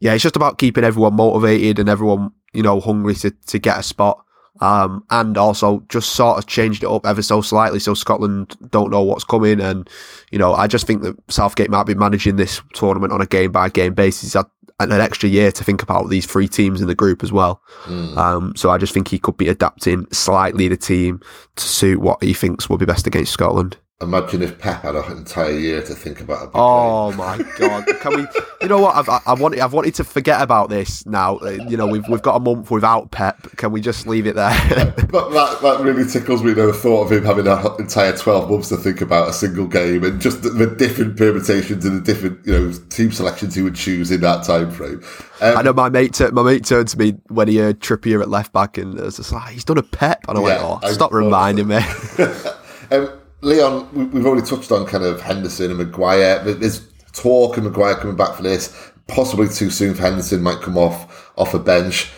[0.00, 3.78] yeah, it's just about keeping everyone motivated and everyone you know hungry to to get
[3.78, 4.24] a spot.
[4.60, 8.90] Um, and also just sort of changed it up ever so slightly so Scotland don't
[8.90, 9.60] know what's coming.
[9.60, 9.88] And,
[10.32, 13.52] you know, I just think that Southgate might be managing this tournament on a game
[13.52, 14.34] by game basis.
[14.80, 17.62] An extra year to think about these three teams in the group as well.
[17.84, 18.16] Mm.
[18.16, 21.20] Um, so I just think he could be adapting slightly the team
[21.56, 23.76] to suit what he thinks will be best against Scotland.
[24.00, 26.42] Imagine if Pep had an entire year to think about.
[26.42, 26.52] A game.
[26.54, 27.84] Oh my god!
[27.98, 28.26] Can we?
[28.62, 28.94] You know what?
[28.94, 31.38] I've I wanted I've wanted to forget about this now.
[31.38, 33.56] Uh, you know we've we've got a month without Pep.
[33.56, 34.54] Can we just leave it there?
[35.10, 36.52] but that that really tickles me.
[36.52, 40.04] the thought of him having an entire twelve months to think about a single game
[40.04, 43.74] and just the, the, different permutations and the different you know team selections he would
[43.74, 45.02] choose in that time frame.
[45.40, 46.14] Um, I know my mate.
[46.14, 49.02] T- my mate turned to me when he heard Trippier at left back and it
[49.02, 51.78] was just like he's done a Pep, and I yeah, went, "Oh, stop reminding me."
[52.92, 56.42] um, Leon, we've already touched on kind of Henderson and Maguire.
[56.42, 58.92] There's talk of Maguire coming back for this.
[59.06, 62.10] Possibly too soon for Henderson, might come off off a bench.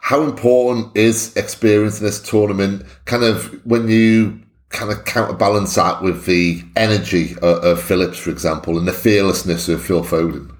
[0.00, 2.84] How important is experience in this tournament?
[3.06, 8.30] Kind of when you kind of counterbalance that with the energy of, of Phillips, for
[8.30, 10.52] example, and the fearlessness of Phil Foden.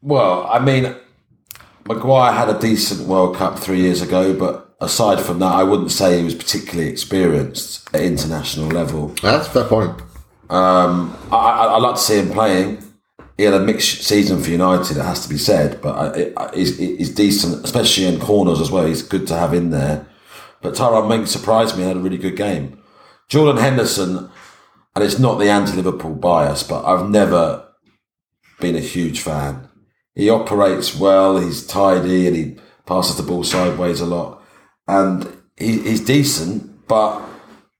[0.00, 0.96] Well, I mean,
[1.86, 5.90] Maguire had a decent World Cup three years ago, but aside from that, I wouldn't
[5.90, 9.08] say he was particularly experienced at international level.
[9.22, 10.00] That's a fair point.
[10.50, 12.82] Um, I, I, I like to see him playing.
[13.36, 16.16] He had a mixed season for United, it has to be said, but
[16.54, 18.84] he's, he's decent, especially in corners as well.
[18.84, 20.06] He's good to have in there.
[20.60, 22.82] But Tyrone Mings surprised me, had a really good game.
[23.28, 24.28] Jordan Henderson,
[24.96, 27.68] and it's not the anti Liverpool bias, but I've never
[28.58, 29.68] been a huge fan.
[30.16, 34.37] He operates well, he's tidy, and he passes the ball sideways a lot
[34.88, 37.22] and he, he's decent, but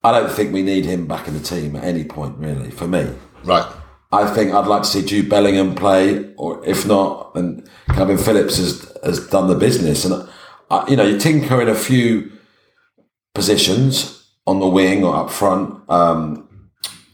[0.05, 2.87] I don't think we need him back in the team at any point, really, for
[2.87, 3.11] me.
[3.45, 3.67] Right.
[4.13, 8.57] I think I'd like to see Jude Bellingham play, or if not, then Kalvin Phillips
[8.57, 10.05] has, has done the business.
[10.05, 10.29] And,
[10.71, 12.33] uh, you know, you tinker in a few
[13.35, 16.49] positions on the wing or up front, um,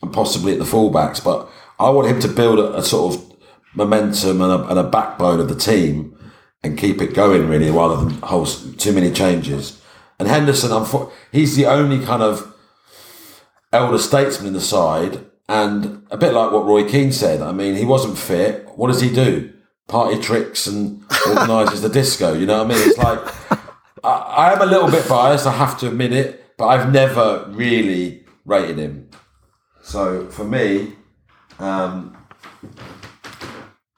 [0.02, 1.48] and possibly at the fullbacks, but
[1.80, 3.36] I want him to build a, a sort of
[3.74, 6.16] momentum and a, and a backbone of the team
[6.62, 9.80] and keep it going, really, rather than hold too many changes.
[10.18, 10.70] And Henderson,
[11.32, 12.54] he's the only kind of
[13.72, 15.24] elder statesman in the side.
[15.48, 18.66] And a bit like what Roy Keane said, I mean, he wasn't fit.
[18.76, 19.52] What does he do?
[19.88, 22.32] Party tricks and organises the disco.
[22.32, 22.88] You know what I mean?
[22.88, 23.20] It's like,
[24.02, 27.46] I, I am a little bit biased, I have to admit it, but I've never
[27.50, 29.10] really rated him.
[29.82, 30.94] So for me,
[31.58, 32.16] um,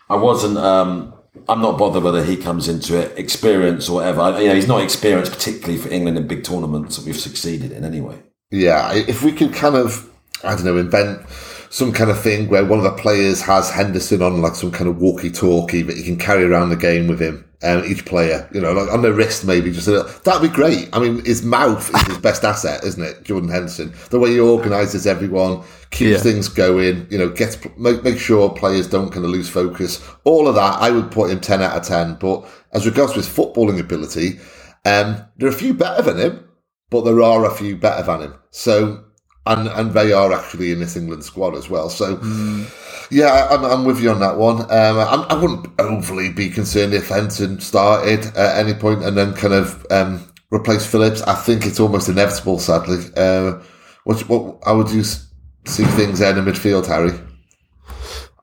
[0.08, 1.14] I wasn't um,
[1.48, 4.40] I'm not bothered whether he comes into it, experience or whatever.
[4.40, 7.84] You know, he's not experienced particularly for England in big tournaments that we've succeeded in
[7.84, 8.20] anyway.
[8.50, 10.08] Yeah, if we could kind of,
[10.42, 11.28] I don't know, invent
[11.76, 14.88] some kind of thing where one of the players has Henderson on like some kind
[14.88, 17.42] of walkie-talkie that he can carry around the game with him.
[17.62, 20.20] Um, each player, you know, like on the wrist, maybe just a little.
[20.20, 20.88] That'd be great.
[20.94, 23.92] I mean, his mouth is his best asset, isn't it, Jordan Henderson?
[24.08, 26.18] The way he organises everyone, keeps yeah.
[26.18, 30.02] things going, you know, gets make, make sure players don't kind of lose focus.
[30.24, 32.14] All of that, I would put him ten out of ten.
[32.14, 34.38] But as regards to his footballing ability,
[34.86, 36.48] um, there are a few better than him,
[36.88, 38.34] but there are a few better than him.
[38.50, 39.05] So
[39.46, 41.88] and and they are actually in this England squad as well.
[41.88, 42.16] So.
[42.16, 42.82] Mm.
[43.08, 44.62] Yeah, I'm, I'm with you on that one.
[44.62, 49.32] Um, I, I wouldn't overly be concerned if Henson started at any point and then
[49.32, 51.22] kind of um, replace Phillips.
[51.22, 52.98] I think it's almost inevitable, sadly.
[53.16, 53.60] Uh,
[54.02, 57.16] what, what, how would you see things in the midfield, Harry?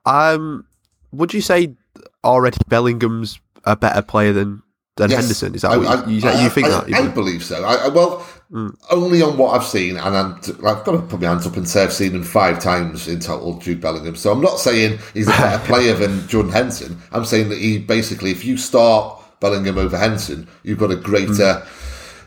[0.06, 0.66] Um,
[1.12, 1.74] would you say
[2.22, 4.62] already Bellingham's a better player than
[4.96, 5.54] than yes, Henderson?
[5.54, 6.92] Is that I, what you, I, you think that?
[6.92, 7.60] I, believe so.
[7.62, 8.74] well, mm.
[8.90, 11.68] only on what I've seen, and i have got to put my hands up and
[11.68, 14.16] say I've seen him five times in total, Jude Bellingham.
[14.16, 16.98] So I'm not saying he's a better player than Jordan Henson.
[17.12, 21.66] I'm saying that he basically, if you start Bellingham over Henson, you've got a greater,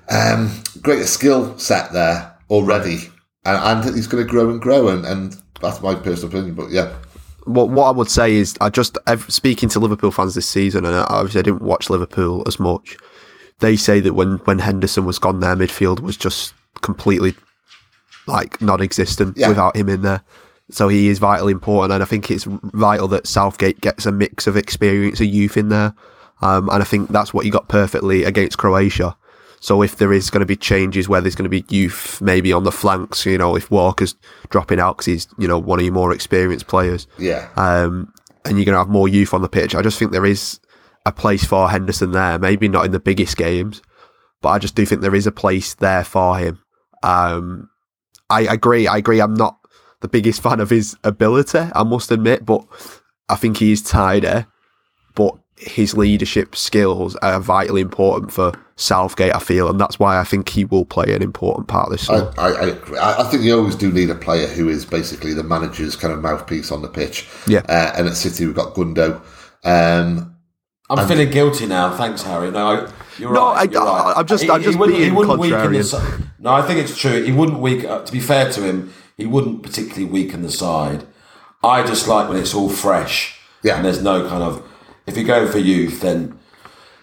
[0.08, 0.34] mm.
[0.34, 3.10] um, greater skill set there already,
[3.46, 6.56] and, and he's going to grow and grow, and, and that's my personal opinion.
[6.56, 6.94] But yeah,
[7.48, 8.98] what what I would say is I just
[9.30, 12.98] speaking to Liverpool fans this season, and obviously I didn't watch Liverpool as much.
[13.60, 17.36] They say that when when Henderson was gone, their midfield was just completely
[18.28, 19.48] like non-existent yeah.
[19.48, 20.22] without him in there.
[20.70, 24.48] So he is vitally important, and I think it's vital that Southgate gets a mix
[24.48, 25.94] of experience and youth in there.
[26.42, 29.16] Um, and I think that's what he got perfectly against Croatia.
[29.60, 32.54] So if there is going to be changes where there's going to be youth maybe
[32.54, 34.16] on the flanks, you know, if Walker's
[34.50, 37.08] dropping out because he's, you know, one of your more experienced players.
[37.18, 37.50] Yeah.
[37.56, 38.14] Um,
[38.46, 39.76] and you're going to have more youth on the pitch.
[39.76, 40.60] I just think there is
[41.06, 42.38] a place for Henderson there.
[42.38, 43.82] Maybe not in the biggest games,
[44.42, 46.60] but I just do think there is a place there for him.
[47.04, 47.70] Um,
[48.30, 48.88] I agree.
[48.88, 49.22] I agree.
[49.22, 49.58] I'm not
[50.02, 52.66] the biggest fan of his ability, I must admit, but
[53.30, 54.46] I think he is tidy.
[55.16, 60.24] But his leadership skills are vitally important for Southgate, I feel, and that's why I
[60.24, 62.34] think he will play an important part this I, season.
[62.38, 62.98] I, I.
[63.00, 66.14] I I think you always do need a player who is basically the manager's kind
[66.14, 67.28] of mouthpiece on the pitch.
[67.48, 67.62] Yeah.
[67.68, 69.20] Uh, and at City, we've got Gundo.
[69.64, 70.36] Um,
[70.90, 71.98] I'm feeling guilty now.
[71.98, 72.52] Thanks, Harry.
[72.52, 73.68] No, I- you're No, right.
[73.68, 74.14] I- you're right.
[74.16, 76.80] I'm just- He- I'm he just wouldn't- he being wouldn't weaken the No, I think
[76.80, 77.24] it's true.
[77.24, 77.90] He wouldn't weaken.
[77.90, 81.04] Uh, to be fair to him, he wouldn't particularly weaken the side.
[81.64, 83.40] I just like when it's all fresh.
[83.64, 83.76] Yeah.
[83.78, 84.62] And there's no kind of.
[85.08, 86.37] If you're going for youth, then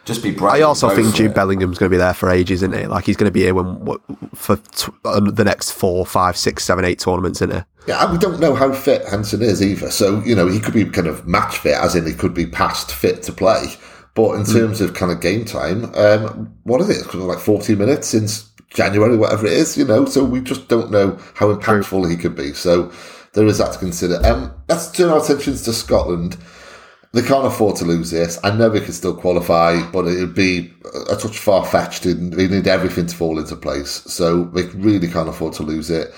[0.05, 0.53] just be brave.
[0.55, 1.35] I also think for Jude it.
[1.35, 2.87] Bellingham's going to be there for ages, isn't he?
[2.87, 4.01] Like he's going to be here when what,
[4.35, 7.63] for t- uh, the next four, five, six, seven, eight tournaments, isn't he?
[7.87, 9.91] yeah, and we don't know how fit Hansen is either.
[9.91, 12.47] So, you know, he could be kind of match fit, as in he could be
[12.47, 13.67] past fit to play.
[14.15, 16.99] But in terms of kind of game time, um, what is it?
[16.99, 20.05] It's kind of like 40 minutes since January, whatever it is, you know?
[20.05, 22.53] So we just don't know how impactful he could be.
[22.53, 22.93] So
[23.33, 24.25] there is that to consider.
[24.25, 26.37] Um, let's turn our attentions to Scotland.
[27.15, 28.41] They can't afford to lose this.
[28.43, 30.75] I know they can still qualify, but it would be
[31.09, 34.03] a touch far fetched and they need everything to fall into place.
[34.07, 36.13] So they really can't afford to lose it.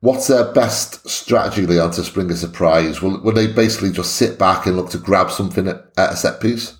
[0.00, 3.02] What's their best strategy, Leon, to spring a surprise?
[3.02, 6.16] Will, will they basically just sit back and look to grab something at, at a
[6.16, 6.78] set piece?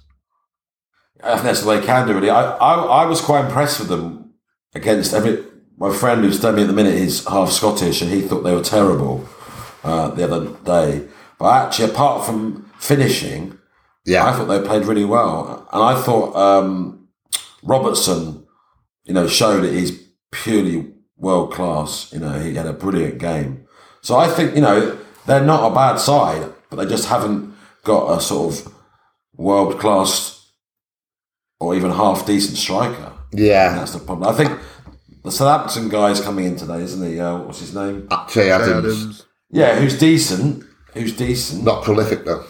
[1.23, 2.31] I think that's way they can do really.
[2.31, 4.33] I, I, I was quite impressed with them
[4.75, 5.45] against every.
[5.77, 8.63] My friend who's me at the minute is half Scottish and he thought they were
[8.63, 9.29] terrible
[9.85, 11.07] uh, the other day.
[11.39, 13.58] But actually, apart from finishing,
[14.17, 15.69] I thought they played really well.
[15.73, 17.09] And I thought um,
[17.63, 18.47] Robertson,
[19.05, 19.93] you know, showed that he's
[20.31, 22.13] purely world class.
[22.13, 23.67] You know, he had a brilliant game.
[24.01, 28.17] So I think, you know, they're not a bad side, but they just haven't got
[28.17, 28.73] a sort of
[29.35, 30.51] world class
[31.61, 33.13] or even half decent striker.
[33.33, 33.75] Yeah.
[33.75, 34.29] That's the problem.
[34.29, 34.59] I think
[35.25, 37.21] the Southampton guy is coming in today, isn't he?
[37.21, 38.09] Uh, what's his name?
[38.29, 39.27] Che Adams.
[39.51, 40.65] Yeah, who's decent.
[40.95, 41.65] Who's decent.
[41.65, 42.45] Not prolific, though.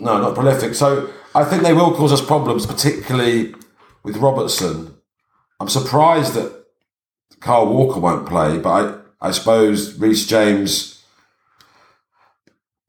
[0.00, 0.74] No, not prolific.
[0.74, 3.54] So I think they will cause us problems, particularly
[4.02, 4.94] with Robertson.
[5.60, 6.64] I'm surprised that
[7.40, 8.70] Kyle Walker won't play, but
[9.20, 11.02] I, I suppose Reece James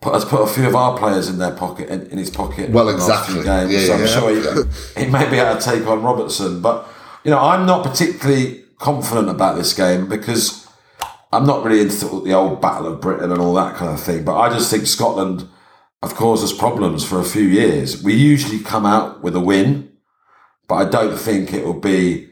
[0.01, 2.69] put, has put a few of our players in their pocket, in, in his pocket.
[2.69, 3.73] Well, in the last few exactly.
[3.73, 6.61] Games, Yeah, so I'm yeah, sure he, he may be able to take on Robertson,
[6.61, 6.87] but
[7.23, 10.67] you know, I'm not particularly confident about this game because
[11.31, 14.23] I'm not really into the old Battle of Britain and all that kind of thing.
[14.25, 15.47] But I just think Scotland
[16.01, 18.01] have caused us problems for a few years.
[18.03, 19.91] We usually come out with a win,
[20.67, 22.29] but I don't think it will be,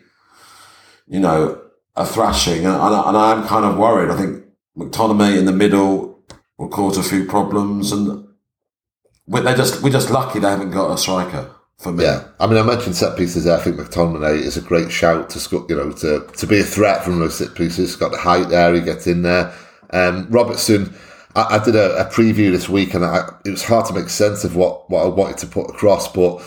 [1.08, 1.62] you know,
[1.96, 2.66] a thrashing.
[2.66, 4.10] And, and, I- I'm kind of worried.
[4.10, 4.44] I think
[4.78, 6.20] McTominay in the middle
[6.58, 8.28] will cause a few problems, and
[9.28, 12.04] we- they're just we're just lucky they haven't got a striker for me.
[12.06, 13.58] Yeah, I mean, I mentioned set pieces there.
[13.58, 17.04] I think McTominay is a great shout to you know to to be a threat
[17.04, 17.78] from those set pieces.
[17.90, 18.74] He's got the height there.
[18.74, 19.54] He gets in there.
[19.92, 20.94] Um, Robertson,
[21.36, 24.10] I, I did a, a preview this week, and I, it was hard to make
[24.10, 26.12] sense of what what I wanted to put across.
[26.12, 26.42] But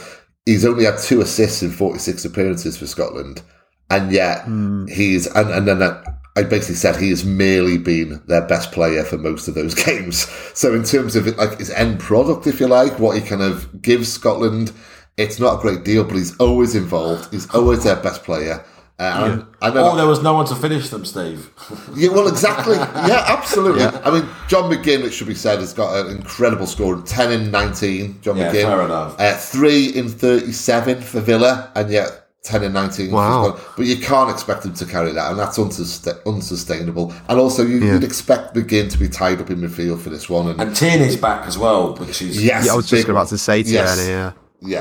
[0.47, 3.42] he's only had two assists in forty six appearances for Scotland,
[3.90, 4.87] and yet hmm.
[4.87, 5.83] he's and and then.
[5.83, 6.03] I,
[6.35, 10.21] I basically said he has merely been their best player for most of those games.
[10.55, 13.83] So in terms of like his end product, if you like, what he kind of
[13.83, 14.73] gives Scotland,
[15.18, 17.31] it's not a great deal, but he's always involved.
[17.31, 18.64] He's always their best player.
[19.02, 19.90] Uh, I know.
[19.90, 21.50] Or there was no one to finish them, Steve.
[21.96, 22.76] Yeah, well, exactly.
[22.76, 23.82] Yeah, absolutely.
[23.84, 27.50] I mean, John McGinn, it should be said, has got an incredible score 10 in
[27.50, 28.20] 19.
[28.22, 28.62] John Yeah, McGinn.
[28.64, 29.16] fair enough.
[29.18, 33.10] Uh, 3 in 37 for Villa, and yet 10 in 19.
[33.12, 33.58] Wow.
[33.76, 37.12] But you can't expect him to carry that, and that's unsus- unsustainable.
[37.28, 40.48] And also, you, you'd expect McGinn to be tied up in midfield for this one.
[40.48, 43.28] And, And Tierney's back as well, which is yes, Yeah, I was big just about
[43.28, 43.96] to say to Yes.
[43.98, 44.32] you, Annie, yeah.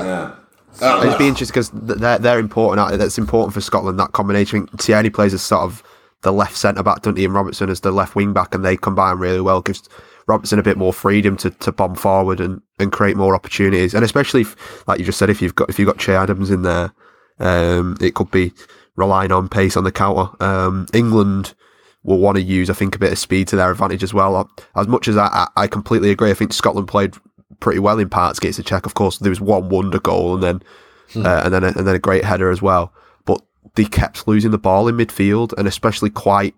[0.02, 0.34] Yeah.
[0.80, 0.94] Yeah.
[0.94, 2.80] Uh, It'd be interesting because they're they're important.
[2.80, 2.98] aren't they?
[2.98, 3.98] That's important for Scotland.
[3.98, 4.68] That combination.
[4.72, 5.82] I Tierney plays as sort of
[6.22, 7.24] the left centre back, doesn't he?
[7.24, 9.60] And Robertson as the left wing back, and they combine really well.
[9.60, 9.88] Gives
[10.26, 13.94] Robertson a bit more freedom to, to bomb forward and, and create more opportunities.
[13.94, 16.50] And especially, if, like you just said, if you've got if you've got Che Adams
[16.50, 16.92] in there,
[17.38, 18.52] um, it could be
[18.96, 20.30] relying on pace on the counter.
[20.42, 21.54] Um, England
[22.04, 24.50] will want to use, I think, a bit of speed to their advantage as well.
[24.74, 27.14] As much as I, I completely agree, I think Scotland played
[27.60, 28.86] pretty well in parts against the Czech.
[28.86, 30.62] Of course, there was one wonder goal and then
[31.16, 32.92] uh, and then a, and then a great header as well.
[33.24, 33.42] But
[33.74, 36.54] they kept losing the ball in midfield and especially quite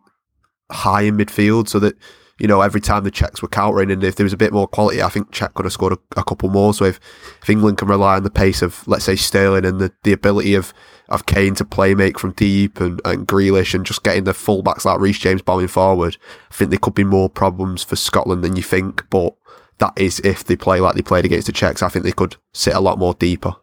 [0.70, 1.96] high in midfield, so that
[2.38, 4.66] you know every time the Czechs were countering, and if there was a bit more
[4.66, 6.74] quality, I think Czech could have scored a, a couple more.
[6.74, 7.00] So if,
[7.42, 10.54] if England can rely on the pace of let's say Sterling and the, the ability
[10.54, 10.72] of
[11.08, 14.86] of Kane to play make from deep and, and Grealish and just getting the fullbacks
[14.86, 16.16] like Reece James bombing forward,
[16.50, 19.08] I think there could be more problems for Scotland than you think.
[19.10, 19.34] But
[19.78, 21.82] that is if they play like they played against the Czechs.
[21.82, 23.54] I think they could sit a lot more deeper.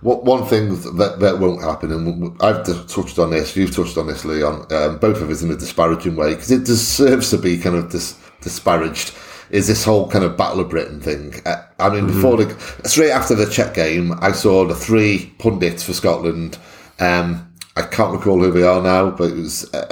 [0.00, 4.06] What one thing that that won't happen, and I've touched on this, you've touched on
[4.06, 4.66] this, Leon.
[4.72, 7.90] Um, both of us in a disparaging way because it deserves to be kind of
[7.90, 9.14] dis- disparaged.
[9.50, 11.34] Is this whole kind of Battle of Britain thing?
[11.46, 15.82] Uh, I mean, before the straight after the Czech game, I saw the three pundits
[15.82, 16.58] for Scotland.
[17.00, 17.44] Um,
[17.76, 19.86] I can't recall who they are now, but it was uh,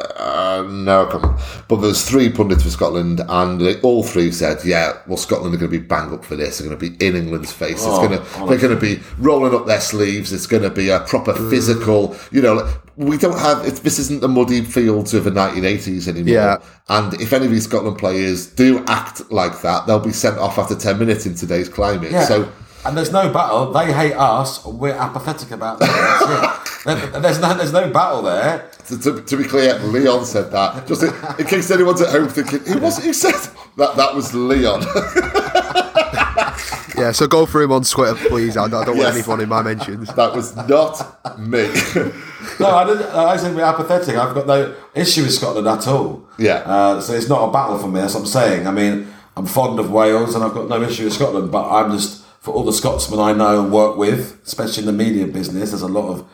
[0.62, 1.64] no, I.
[1.68, 5.58] But there's three pundits for Scotland, and they all three said, "Yeah, well, Scotland are
[5.58, 6.58] going to be bang up for this.
[6.58, 7.82] They're going to be in England's face.
[7.84, 10.32] Oh, it's going to, they're going to be rolling up their sleeves.
[10.32, 11.50] It's going to be a proper mm.
[11.50, 12.16] physical.
[12.30, 13.66] You know, like, we don't have.
[13.66, 16.34] It's, this isn't the muddy fields of the 1980s anymore.
[16.34, 16.56] Yeah.
[16.88, 20.58] And if any of these Scotland players do act like that, they'll be sent off
[20.58, 22.12] after 10 minutes in today's climate.
[22.12, 22.24] Yeah.
[22.24, 22.52] So."
[22.86, 23.72] And there's no battle.
[23.72, 24.64] They hate us.
[24.64, 25.88] We're apathetic about them.
[25.88, 26.82] That's it.
[27.12, 28.70] There- There's no, there's no battle there.
[28.88, 30.86] To, to, to be clear, Leon said that.
[30.86, 33.34] Just in, in case anyone's at home thinking, who was it who said
[33.76, 33.96] that?
[33.96, 34.82] That was Leon.
[36.96, 38.56] Yeah, so go for him on Twitter, please.
[38.56, 39.14] I, I don't want Yes.
[39.16, 40.08] anyone in my mentions.
[40.14, 41.68] that was not me.
[42.60, 43.02] No, I didn't.
[43.12, 44.16] I said we're apathetic.
[44.16, 46.26] I've got no issue with Scotland at all.
[46.38, 46.62] Yeah.
[46.64, 48.00] Uh, so it's not a battle for me.
[48.00, 48.66] That's what I'm saying.
[48.66, 51.90] I mean, I'm fond of Wales and I've got no issue with Scotland, but I'm
[51.92, 55.70] just for all the Scotsmen I know and work with, especially in the media business.
[55.70, 56.24] There's a lot of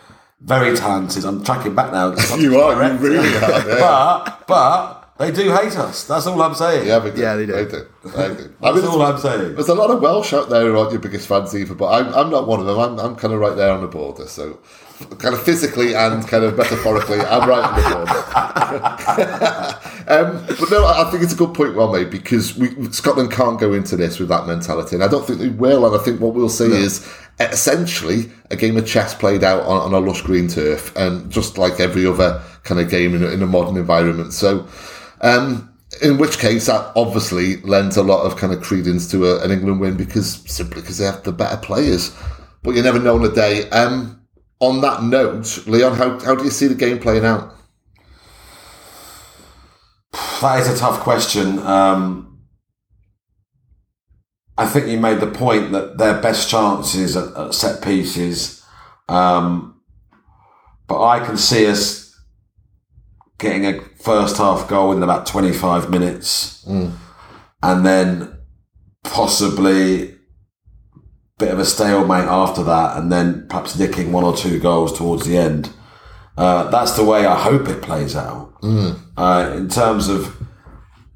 [0.43, 1.25] very talented.
[1.25, 2.15] I'm tracking back now.
[2.37, 3.67] you are, you really are.
[3.67, 6.05] Yeah, but but they do hate us.
[6.05, 6.87] That's all I'm saying.
[6.87, 7.21] yeah, they do.
[7.21, 7.53] Yeah, they do.
[7.53, 7.89] They do.
[8.05, 8.55] They do.
[8.61, 9.55] I That's mean, all I'm saying.
[9.55, 12.13] there's a lot of Welsh out there who aren't your biggest fans either, but I'm,
[12.15, 12.79] I'm not one of them.
[12.79, 14.27] I'm, I'm kind of right there on the border.
[14.27, 14.59] So,
[15.19, 18.11] kind of physically and kind of metaphorically, I'm right on the border.
[20.09, 23.61] um, but no, I think it's a good point well made because we, Scotland can't
[23.61, 25.87] go into this with that mentality, and I don't think they will.
[25.87, 27.09] And I think what we'll see is
[27.41, 31.59] essentially a game of chess played out on, on a lush green turf, and just
[31.59, 34.33] like every other kind of game in a, in a modern environment.
[34.33, 34.67] So.
[35.23, 39.45] Um, in which case, that obviously lends a lot of kind of credence to a,
[39.45, 42.17] an England win because simply because they have the better players.
[42.63, 43.69] But you never know on a day.
[43.71, 44.23] Um,
[44.61, 47.55] on that note, Leon, how, how do you see the game playing out?
[50.41, 51.59] That is a tough question.
[51.61, 52.41] Um,
[54.57, 58.65] I think you made the point that their best chances at, at set pieces,
[59.09, 59.81] um,
[60.87, 62.17] but I can see us
[63.39, 66.65] getting a first half goal in about 25 minutes
[67.63, 68.39] and then
[69.05, 70.15] possibly a
[71.39, 75.27] bit of a stalemate after that and then perhaps nicking one or two goals towards
[75.27, 75.71] the end.
[76.37, 78.55] Uh, that's the way I hope it plays out.
[79.17, 80.37] Uh, in terms of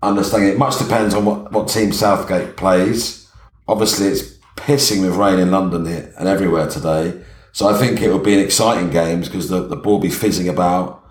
[0.03, 3.29] understanding it, much depends on what, what team Southgate plays.
[3.66, 7.22] Obviously, it's pissing with rain in London here and everywhere today.
[7.53, 10.11] So I think it will be an exciting game because the, the ball will be
[10.11, 11.03] fizzing about.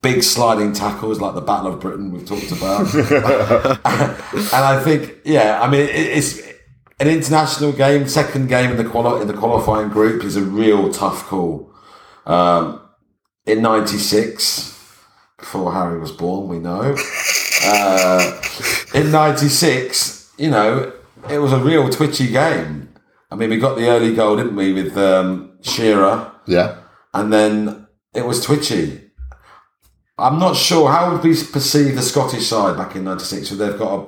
[0.00, 2.94] Big sliding tackles like the Battle of Britain we've talked about.
[2.94, 6.38] and I think, yeah, I mean, it, it's
[7.00, 10.92] an international game, second game in the quali- in the qualifying group is a real
[10.92, 11.72] tough call.
[12.26, 12.80] Um,
[13.44, 14.76] in '96,
[15.38, 16.94] before Harry was born, we know.
[17.64, 18.40] Uh,
[18.94, 20.92] in '96, you know,
[21.28, 22.88] it was a real twitchy game.
[23.32, 26.76] I mean, we got the early goal, didn't we, with um, Shearer, Yeah.
[27.12, 29.07] and then it was twitchy.
[30.18, 33.50] I'm not sure how would we perceive the Scottish side back in '96.
[33.50, 34.06] Would they've got a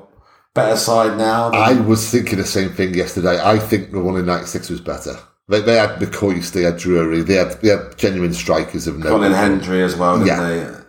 [0.54, 1.50] better side now?
[1.50, 3.40] than- I was thinking the same thing yesterday.
[3.42, 5.16] I think the one in '96 was better.
[5.48, 9.08] They, they had McCoist, they had Durie, they had, they had genuine strikers of no.
[9.10, 10.40] Colin Hendry as well, didn't Yeah.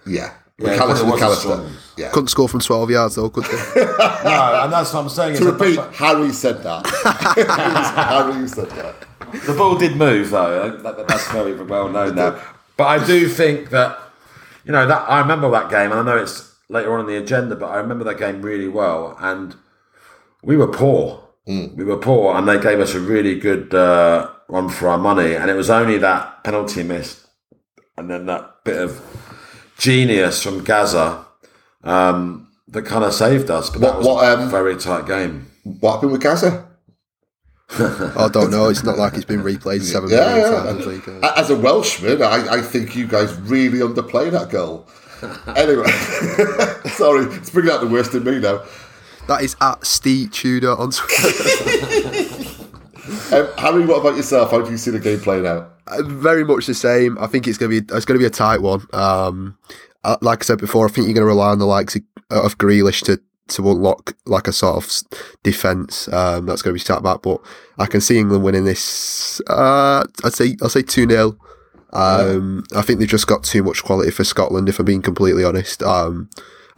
[0.06, 0.12] they?
[0.12, 0.34] Yeah.
[0.60, 1.72] Yeah, McAllister, McAllister.
[1.98, 2.10] Yeah.
[2.12, 3.52] Couldn't score from 12 yards, though, could they?
[4.24, 5.38] No, and that's what I'm saying.
[5.38, 6.86] To repeat, that- Harry said that.
[7.46, 8.96] Harry said that.
[9.48, 10.70] The ball did move though.
[10.78, 12.40] That, that- that's very well known now.
[12.78, 13.98] But I do think that
[14.66, 17.18] you know that I remember that game, and I know it's later on in the
[17.18, 19.16] agenda, but I remember that game really well.
[19.20, 19.56] And
[20.44, 21.20] we were poor.
[21.48, 25.34] We were poor, and they gave us a really good uh, run for our money.
[25.36, 27.28] And it was only that penalty miss,
[27.98, 29.02] and then that bit of
[29.78, 31.26] genius from Gazza
[31.84, 33.70] um, that kind of saved us.
[33.70, 35.48] But that What- was what, a um, very tight game.
[35.64, 36.68] What happened with Gazza?
[37.80, 38.70] I don't know.
[38.70, 40.64] It's not like it's been replayed seven Yeah, yeah.
[40.64, 41.08] times.
[41.08, 44.88] Uh, As a Welshman, I, I think you guys really underplay that goal.
[45.56, 45.86] Anyway,
[46.96, 48.64] sorry, it's bringing out the worst in me now.
[49.28, 52.48] that is at Steve Tudor on Twitter.
[53.34, 54.52] Um, Harry, what about yourself?
[54.52, 55.74] How do you see the game playing out?
[55.88, 57.18] Uh, very much the same.
[57.20, 58.86] I think it's gonna be it's gonna be a tight one.
[58.94, 59.58] Um,
[60.04, 62.58] uh, like I said before, I think you're gonna rely on the likes of, of
[62.58, 63.20] Grealish to
[63.52, 64.90] to unlock like a sort of
[65.44, 66.08] defense.
[66.12, 67.42] Um, that's gonna be sat back, but
[67.78, 69.42] I can see England winning this.
[69.48, 71.38] Uh, I'd say I'll say two 0
[71.94, 74.70] Um, I think they've just got too much quality for Scotland.
[74.70, 76.30] If I'm being completely honest, um,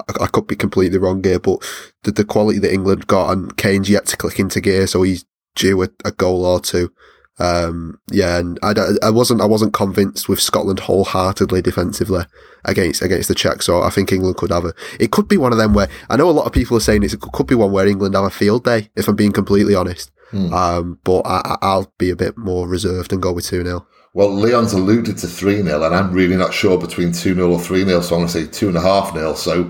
[0.09, 1.59] I, I could be completely wrong here, but
[2.03, 5.25] the, the quality that England got and Kane's yet to click into gear, so he's
[5.55, 6.91] due a, a goal or two.
[7.39, 12.23] Um, yeah, and I, I wasn't I wasn't convinced with Scotland wholeheartedly defensively
[12.65, 13.65] against against the Czechs.
[13.65, 14.73] So I think England could have a.
[14.99, 17.03] It could be one of them where I know a lot of people are saying
[17.03, 18.89] it's, it could be one where England have a field day.
[18.95, 20.11] If I'm being completely honest,
[20.53, 23.85] um, but I, I- I'll be a bit more reserved and go with two 0
[24.13, 27.59] Well, Leon's alluded to 3 0, and I'm really not sure between 2 0 or
[27.59, 29.33] 3 0, so I'm going to say 2.5 0.
[29.33, 29.69] So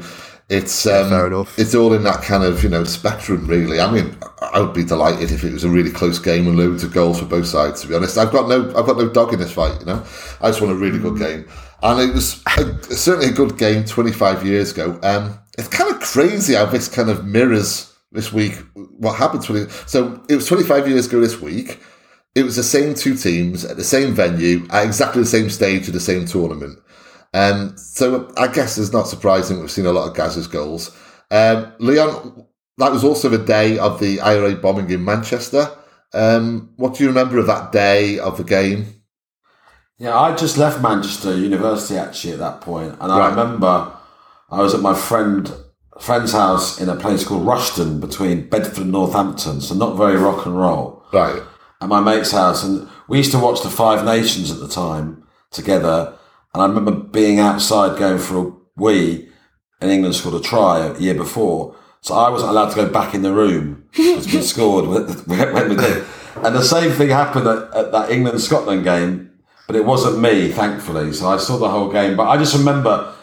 [0.50, 1.58] it's um, fair enough.
[1.58, 3.80] it's all in that kind of you know spectrum, really.
[3.80, 6.84] I mean, I would be delighted if it was a really close game and loads
[6.84, 7.82] of goals for both sides.
[7.82, 9.80] To be honest, I've got no I've got no dog in this fight.
[9.80, 10.06] You know,
[10.42, 11.48] I just want a really good game,
[11.82, 15.00] and it was a, certainly a good game 25 years ago.
[15.04, 19.72] Um, it's kind of crazy how this kind of mirrors this week what happened 20
[19.88, 21.80] so it was 25 years ago this week
[22.36, 25.88] it was the same two teams at the same venue at exactly the same stage
[25.88, 26.80] of the same tournament.
[27.34, 30.96] Um, so I guess it's not surprising we've seen a lot of Gaz's goals.
[31.32, 32.46] Um, Leon,
[32.78, 35.70] that was also the day of the IRA bombing in Manchester.
[36.14, 38.86] Um, what do you remember of that day of the game?
[39.98, 43.30] Yeah, I just left Manchester University actually at that point, and I Right.
[43.30, 43.92] remember
[44.52, 45.52] I was at my friend
[46.00, 50.46] friend's house in a place called Rushden between Bedford and Northampton, so not very rock
[50.46, 51.04] and roll.
[51.14, 51.42] Right.
[51.80, 55.24] At my mate's house, and we used to watch the Five Nations at the time
[55.52, 56.14] together.
[56.54, 59.30] And I remember being outside going for a wee,
[59.82, 61.76] and England scored a try a year before.
[62.02, 64.88] So I wasn't allowed to go back in the room because we scored
[65.28, 66.04] when when we did.
[66.44, 69.32] And the same thing happened at, at that England Scotland game,
[69.68, 71.14] but it wasn't me, thankfully.
[71.14, 72.16] So I saw the whole game.
[72.18, 73.14] But I just remember,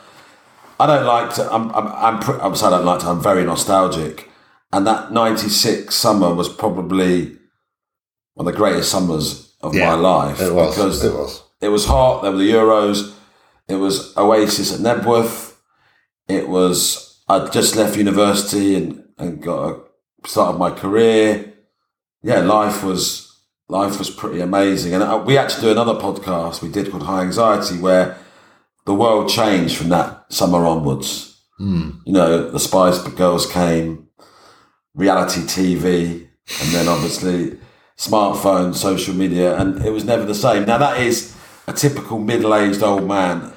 [0.79, 1.53] I don't like to.
[1.53, 3.09] I'm I'm I'm, I'm sorry, I don't like to.
[3.09, 4.29] I'm very nostalgic,
[4.73, 7.37] and that '96 summer was probably
[8.35, 10.75] one of the greatest summers of my life It was.
[10.75, 11.43] because It was.
[11.61, 12.23] it was hot.
[12.23, 13.15] There were the Euros.
[13.71, 15.55] It was Oasis at Knebworth.
[16.29, 19.79] It was I'd just left university and, and got
[20.25, 21.55] a start of my career.
[22.23, 24.95] Yeah, life was life was pretty amazing.
[24.95, 28.19] And uh, we actually do another podcast we did called High Anxiety where
[28.87, 31.41] the world changed from that summer onwards.
[32.07, 34.09] You know, the Spice Girls came,
[34.95, 36.27] reality TV,
[36.63, 37.59] and then obviously
[37.97, 40.65] smartphones, social media, and it was never the same.
[40.65, 41.37] Now that is
[41.69, 43.53] a typical middle-aged old man.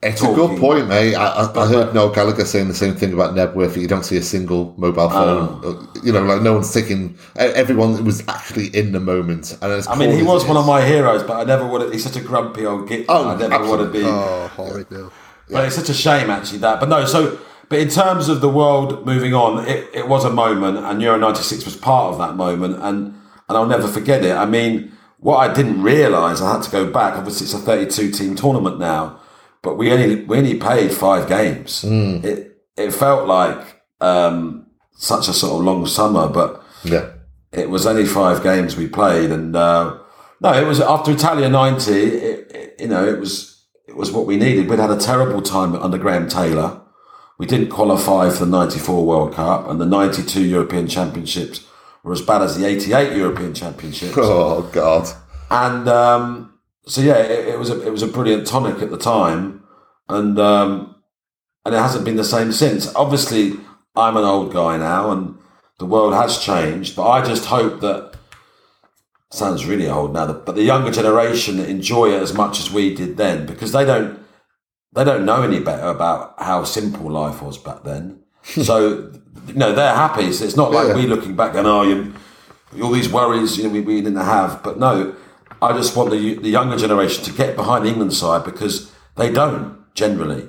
[0.00, 1.16] It's a good point, mate.
[1.16, 3.74] I, I, I heard Noel Gallagher saying the same thing about Knebworth.
[3.74, 5.60] that You don't see a single mobile phone.
[5.64, 5.70] Oh.
[5.70, 7.18] Uh, You know, like no one's taking.
[7.34, 9.58] Everyone was actually in the moment.
[9.60, 11.92] And I mean, he was one is- of my heroes, but I never would.
[11.92, 13.06] He's such a grumpy old git.
[13.08, 14.04] Oh, I never want to be.
[14.04, 15.10] Oh, horrid now.
[15.50, 16.78] But it's such a shame, actually, that.
[16.78, 17.36] But no, so,
[17.68, 21.18] but in terms of the world moving on, it, it was a moment, and Euro
[21.18, 23.14] 96 was part of that moment, and,
[23.48, 24.36] and I'll never forget it.
[24.36, 28.10] I mean, what I didn't realise, I had to go back, obviously, it's a 32
[28.12, 29.20] team tournament now,
[29.62, 31.84] but we only, we only played five games.
[31.84, 37.10] It, it felt like um, such a sort of long summer, but Yeah.
[37.52, 39.98] it was only five games we played, and uh,
[40.40, 41.92] no, it was after Italia ninety.
[41.92, 44.68] It, it, you know, it was it was what we needed.
[44.68, 46.80] We'd had a terrible time under Graham Taylor.
[47.38, 51.64] We didn't qualify for the ninety four World Cup, and the ninety two European Championships
[52.04, 54.16] were as bad as the eighty eight European Championships.
[54.20, 55.08] Oh God.
[55.50, 58.98] And um, so yeah, it, it was a it was a brilliant tonic at the
[58.98, 59.62] time,
[60.08, 60.94] and um,
[61.64, 62.94] and it hasn't been the same since.
[62.94, 63.54] Obviously,
[63.96, 65.36] I'm an old guy now, and
[65.78, 66.96] the world has changed.
[66.96, 68.14] But I just hope that
[69.30, 73.16] sounds really old now, but the younger generation enjoy it as much as we did
[73.18, 74.18] then, because they don't
[74.94, 78.20] they don't know any better about how simple life was back then.
[78.42, 79.12] so
[79.46, 80.32] you know they're happy.
[80.32, 80.94] So it's not like Yeah.
[80.96, 82.14] we looking back and oh, you,
[82.82, 84.62] all these worries you know we, we didn't have.
[84.62, 85.14] But no,
[85.60, 89.32] I just want the the younger generation to get behind the England side because they
[89.32, 90.48] don't generally.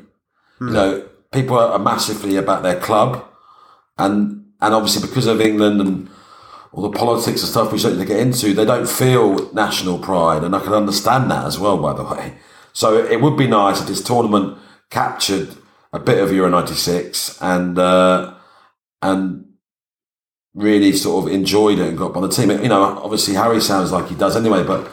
[0.62, 3.26] You know, people are massively about their club,
[3.98, 6.10] and and obviously because of England and
[6.72, 10.56] all the politics and stuff we to get into, they don't feel national pride, and
[10.56, 11.78] I can understand that as well.
[11.78, 12.36] By the way,
[12.74, 14.58] so it would be nice if this tournament
[14.90, 15.56] captured
[15.94, 18.34] a bit of Euro '96 and uh,
[19.02, 19.46] and
[20.54, 22.52] really sort of enjoyed it and got on the team.
[22.52, 24.92] You know, obviously Harry sounds like he does anyway, but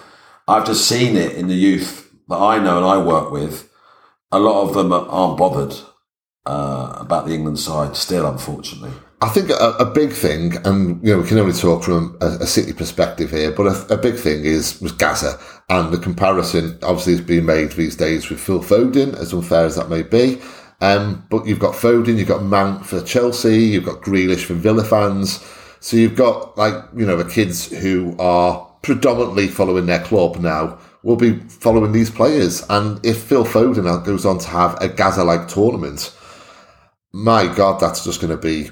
[0.48, 3.68] I've just seen it in the youth that I know and I work with.
[4.30, 5.74] A lot of them aren't bothered
[6.44, 8.92] uh, about the England side still, unfortunately.
[9.22, 12.26] I think a, a big thing, and you know, we can only talk from a,
[12.26, 15.38] a city perspective here, but a, a big thing is was Gazza,
[15.70, 19.76] and the comparison obviously is being made these days with Phil Foden, as unfair as
[19.76, 20.40] that may be.
[20.82, 24.84] Um, but you've got Foden, you've got Mount for Chelsea, you've got Grealish for Villa
[24.84, 25.42] fans,
[25.80, 30.78] so you've got like you know the kids who are predominantly following their club now
[31.02, 35.48] will be following these players, and if Phil Foden goes on to have a Gazza-like
[35.48, 36.12] tournament,
[37.12, 38.70] my God, that's just going to be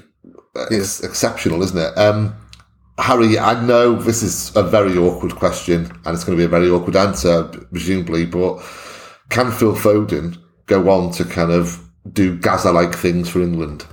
[0.71, 1.97] ex- exceptional, isn't it?
[1.97, 2.35] Um,
[2.97, 6.49] Harry, I know this is a very awkward question, and it's going to be a
[6.59, 8.25] very awkward answer, presumably.
[8.25, 8.61] But
[9.29, 11.79] can Phil Foden go on to kind of
[12.11, 13.85] do Gazza-like things for England?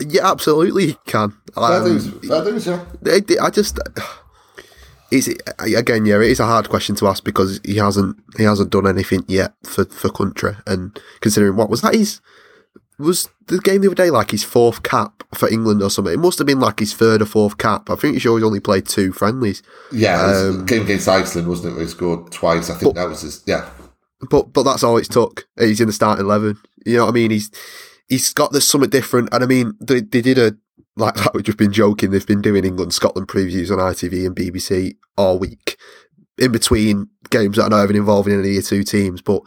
[0.00, 1.32] Yeah, absolutely he can.
[1.54, 2.84] Fair Um, dues, fair dues, yeah.
[3.06, 3.78] I, I just
[5.10, 5.28] it's
[5.58, 8.86] again, yeah, it is a hard question to ask because he hasn't he hasn't done
[8.86, 12.20] anything yet for for country, and considering what was that his
[12.98, 16.14] was the game the other day like his fourth cap for England or something.
[16.14, 17.90] It must have been like his third or fourth cap.
[17.90, 19.62] I think he's always only played two friendlies.
[19.92, 21.76] Yeah, it Um, game against Iceland, wasn't it?
[21.76, 22.70] Where he scored twice.
[22.70, 23.42] I think that was his.
[23.46, 23.68] Yeah,
[24.30, 25.46] but but that's all it's took.
[25.58, 26.58] He's in the starting eleven.
[26.84, 27.30] You know what I mean?
[27.30, 27.50] He's
[28.08, 30.56] he's got this something different, and I mean they, they did a
[30.96, 31.34] like that.
[31.34, 32.10] We've just been joking.
[32.10, 35.76] They've been doing England Scotland previews on ITV and BBC all week,
[36.38, 39.22] in between games that are not even involving any of your two teams.
[39.22, 39.42] But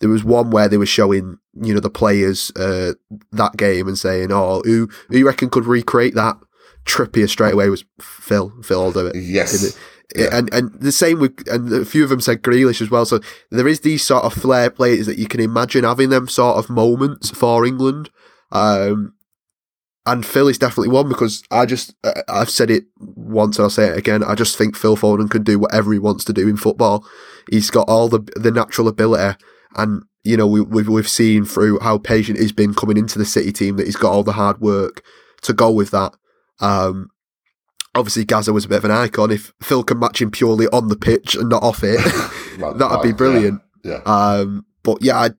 [0.00, 2.94] there was one where they were showing you know the players uh,
[3.32, 6.36] that game and saying, "Oh, who who you reckon could recreate that?"
[6.84, 8.52] Trippier straight away was Phil.
[8.62, 9.16] Phil will do it.
[9.16, 9.76] yes,
[10.16, 10.28] Yeah.
[10.32, 13.04] And and the same with and a few of them said Grealish as well.
[13.04, 13.20] So
[13.50, 16.70] there is these sort of flair players that you can imagine having them sort of
[16.70, 18.10] moments for England.
[18.50, 19.14] Um,
[20.06, 23.70] and Phil is definitely one because I just uh, I've said it once and I'll
[23.70, 24.24] say it again.
[24.24, 27.04] I just think Phil Foden can do whatever he wants to do in football.
[27.50, 29.36] He's got all the the natural ability,
[29.76, 33.24] and you know we, we've we've seen through how patient he's been coming into the
[33.24, 35.04] City team that he's got all the hard work
[35.42, 36.14] to go with that.
[36.60, 37.08] Um,
[37.94, 39.30] obviously Gazza was a bit of an icon.
[39.30, 41.98] If Phil can match him purely on the pitch and not off it,
[42.58, 43.60] that'd be brilliant.
[43.84, 45.30] Yeah, Um, but yeah, I,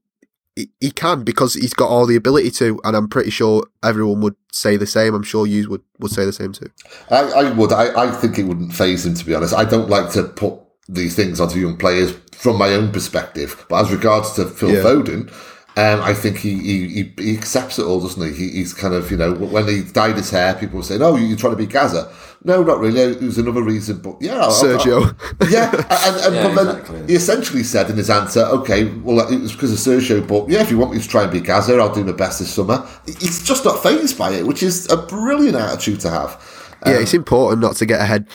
[0.56, 4.22] he, he can because he's got all the ability to, and I'm pretty sure everyone
[4.22, 5.14] would say the same.
[5.14, 6.70] I'm sure you would would say the same too.
[7.10, 7.72] I, I would.
[7.72, 9.54] I, I think it wouldn't faze him to be honest.
[9.54, 10.56] I don't like to put
[10.90, 13.66] these things onto young players from my own perspective.
[13.70, 14.84] But as regards to Phil Yeah.
[14.84, 15.32] Foden,
[15.78, 18.34] um, I think he, he, he, he accepts it all, doesn't he?
[18.34, 18.50] he?
[18.58, 21.38] He's kind of, you know, when he dyed his hair, people were saying, oh, you're
[21.38, 22.12] trying to be Gazza.
[22.44, 23.00] No, not really.
[23.00, 24.34] It was another reason, but yeah.
[24.36, 25.16] I'll- I'll- Sergio.
[25.52, 25.70] yeah,
[26.06, 29.52] and, and Yeah, but then he essentially said in his answer, "Okay, well, it was
[29.52, 31.94] because of Sergio, but yeah, if you want me to try and be Gazza, I'll
[31.94, 35.56] do my best this summer." He's just not fazed by it, which is a brilliant
[35.56, 36.76] attitude to have.
[36.86, 38.26] yeah, it's important not to get ahead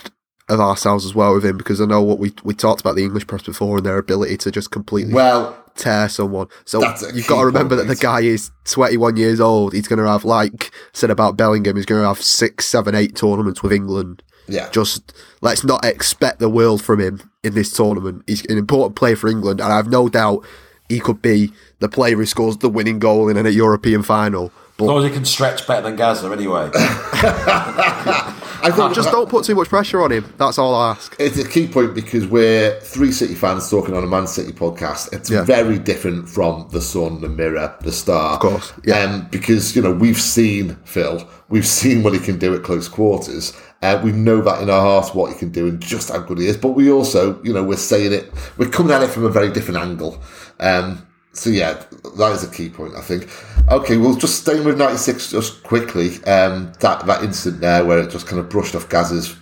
[0.49, 3.03] of ourselves as well with him because I know what we we talked about the
[3.03, 6.49] English press before and their ability to just completely Well, tear someone.
[6.65, 6.81] So
[7.15, 9.73] you've got to remember point, that the guy is 21 years old.
[9.73, 13.15] He's going to have, like said about Bellingham, he's going to have six, seven, eight
[13.17, 14.23] tournaments with England.
[14.49, 18.23] yeah, Just let's not expect the world from him in this tournament.
[18.27, 20.45] He's an important player for England, and I have no doubt
[20.89, 24.47] he could be the player who scores the winning goal in a European final.
[24.47, 26.71] As But long as he can stretch better than Gazza, anyway.
[28.63, 30.33] I think just don't put too much pressure on him.
[30.39, 31.15] That's all I ask.
[31.19, 35.13] It's a key point because we're three City fans talking on a Man City podcast.
[35.13, 35.43] It's Yeah.
[35.45, 38.35] very different from the Sun, the Mirror, the Star.
[38.35, 39.01] Of course, yeah.
[39.01, 42.89] Um, because you know we've seen Phil, we've seen what he can do at close
[42.89, 43.53] quarters.
[43.83, 46.39] Uh, we know that in our hearts what he can do and just how good
[46.39, 46.57] he is.
[46.57, 48.33] But we also, you know, we're saying it.
[48.57, 50.21] We're coming at it from a very different angle.
[50.59, 51.83] Um, so yeah,
[52.17, 53.29] that is a key point, I think.
[53.71, 56.23] Okay, well, just staying with '96 just quickly.
[56.25, 59.37] Um, that that incident there where it just kind of brushed off Gaz's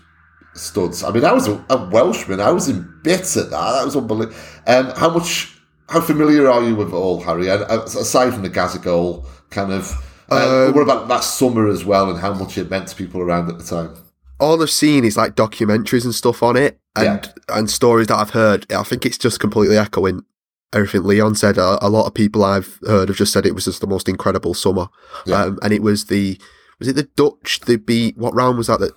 [0.55, 1.05] studs.
[1.05, 2.41] I mean, I was a, a Welshman.
[2.41, 3.73] I was in bits at that.
[3.73, 4.37] That was unbelievable.
[4.67, 5.53] Um, how much?
[5.89, 7.49] How familiar are you with it all, Harry?
[7.49, 9.93] And uh, aside from the Gazza goal, kind of.
[10.31, 13.49] Uh, what about that summer as well, and how much it meant to people around
[13.49, 13.95] at the time?
[14.41, 18.31] all I've seen is like documentaries and stuff on it, and and stories that I've
[18.31, 18.71] heard.
[18.73, 20.25] I think it's just completely echoing
[20.75, 21.57] everything Leon said.
[21.59, 24.09] A, a lot of people I've heard have just said it was just the most
[24.09, 24.89] incredible summer,
[25.27, 25.43] Yeah.
[25.45, 26.39] um, and it was the
[26.79, 27.61] was it the Dutch?
[27.61, 28.81] They beat what round was that?
[28.81, 28.93] That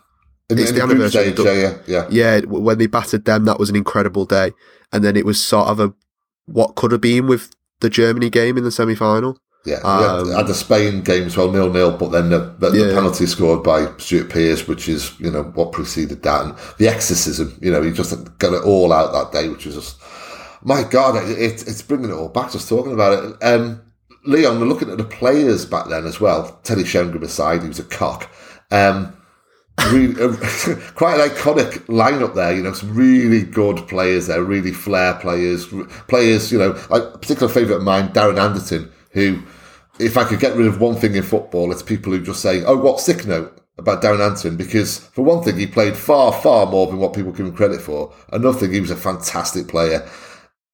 [0.49, 2.35] In, It's in the group anniversary stage, the- yeah, yeah, yeah.
[2.39, 4.51] yeah, when they battered them, that was an incredible day,
[4.91, 5.93] and then it was sort of a
[6.45, 7.51] what could have been with
[7.81, 9.37] the Germany game in the semi final.
[9.65, 11.91] Yeah, Um, had, the Spain game as well, nil nil.
[11.91, 15.73] But then the, the, the penalty scored by Stuart Pearce, which is you know what
[15.73, 17.57] preceded that, and the exorcism.
[17.61, 19.97] You know, he just got it all out that day, which was just
[20.61, 22.51] my God, it, it, it's bringing it all back.
[22.51, 23.43] Just talking about it.
[23.43, 23.81] Um,
[24.25, 26.59] Leon, we're looking at the players back then as well.
[26.63, 28.29] Teddy Sheringham aside, he was a cock.
[28.71, 29.15] Um,
[29.91, 30.13] really,
[30.95, 32.53] quite an iconic lineup there.
[32.55, 35.67] You know, some really good players there, really flair players,
[36.07, 36.51] players.
[36.51, 39.41] You know, like a particular favourite of mine, Darren Anderton, who,
[39.99, 42.63] if I could get rid of one thing in football, it's people who just say,
[42.63, 46.65] "Oh, what sick note." About Darren Anderton, because for one thing, he played far, far
[46.65, 48.11] more than what people give him credit for.
[48.33, 50.09] Another thing, he was a fantastic player.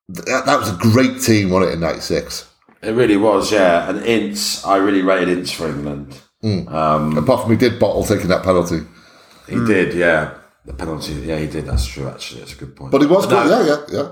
[0.10, 2.50] That, that was a great team, wasn't it, in '96?
[2.82, 3.90] It really was, yeah.
[3.90, 6.20] And Ince, I really rated Ince for England.
[6.44, 8.82] um Apart from he did bottle taking that penalty,
[9.48, 10.34] He did, yeah.
[10.66, 11.66] The penalty, yeah, he did.
[11.66, 12.42] That's true, actually.
[12.42, 12.92] That's a good point.
[12.92, 13.68] but he was No, good.
[13.68, 14.12] Yeah, yeah, yeah.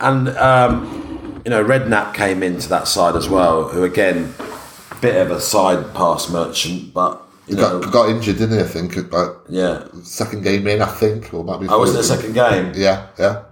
[0.00, 4.34] And um, you know, Redknapp came into that side as well, who again,
[5.00, 8.64] bit of a side pass merchant, but You got, know, got injured, didn't he?
[8.64, 9.84] I think about yeah.
[10.02, 10.82] second game in.
[10.82, 11.68] I think, or might be.
[11.68, 12.72] I was in the second game.
[12.74, 13.42] Yeah, yeah,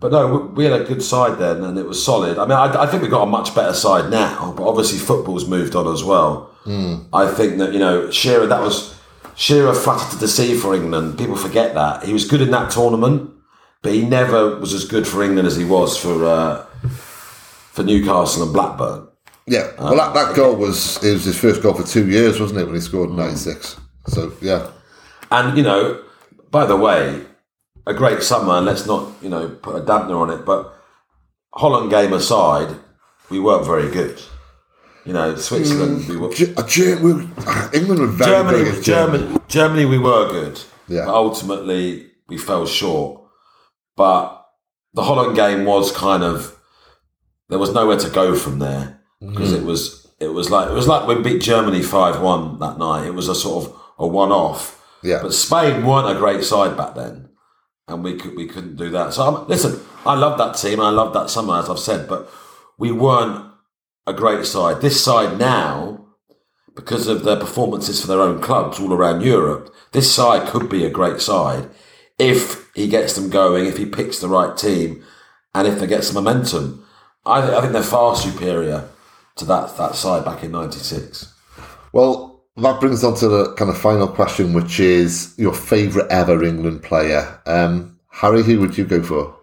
[0.00, 2.38] But no, we- had a good side then, and it was solid.
[2.38, 5.46] I mean, I, I think we've got a much better side now, but obviously football's
[5.48, 6.50] moved on as well.
[7.12, 8.98] I think that you know Shearer, that was
[9.36, 11.18] Shearer flattered to deceive for England.
[11.18, 13.30] People forget that he was good in that tournament,
[13.82, 18.42] but he never was as good for England as he was for uh, for Newcastle
[18.44, 19.08] and Blackburn.
[19.46, 19.70] yeah.
[19.78, 22.64] Well, that, that goal was it was his first goal for two years, wasn't it?
[22.66, 23.76] When he scored in '96.
[24.06, 24.70] So yeah,
[25.30, 26.02] And you know,
[26.50, 27.24] by the way,
[27.86, 28.54] a great summer.
[28.54, 30.72] And let's not you know put a dampener on it, but
[31.54, 32.76] Holland game aside,
[33.30, 34.20] we weren't very good.
[35.04, 36.30] You know, Switzerland, we were.
[36.32, 40.30] Ge- uh, Ge- we- uh, England were very Germany, good against Germany, Germany, we were
[40.30, 40.60] good.
[40.88, 41.04] Yeah.
[41.04, 43.20] But ultimately, we fell short.
[43.96, 44.44] But
[44.94, 46.56] the Holland game was kind of
[47.50, 49.58] there was nowhere to go from there because Mm.
[49.58, 53.06] it was it was like it was like we beat Germany five one that night.
[53.06, 54.80] It was a sort of a one off.
[55.02, 55.20] Yeah.
[55.22, 57.28] But Spain weren't a great side back then,
[57.88, 59.12] and we could we couldn't do that.
[59.12, 60.80] So um, listen, I love that team.
[60.80, 62.30] I love that summer, as I've said, but
[62.78, 63.52] we weren't
[64.06, 64.80] a great side.
[64.80, 66.06] This side now,
[66.74, 70.84] because of their performances for their own clubs all around Europe, this side could be
[70.84, 71.68] a great side
[72.18, 75.04] if he gets them going, if he picks the right team,
[75.54, 76.86] and if they get some momentum.
[77.26, 78.88] I, I think they're far superior
[79.36, 81.32] to that that side back in '96.
[81.92, 86.42] Well, that brings on to the kind of final question, which is your favourite ever
[86.44, 87.40] England player.
[87.46, 89.36] Um, Harry, who would you go for?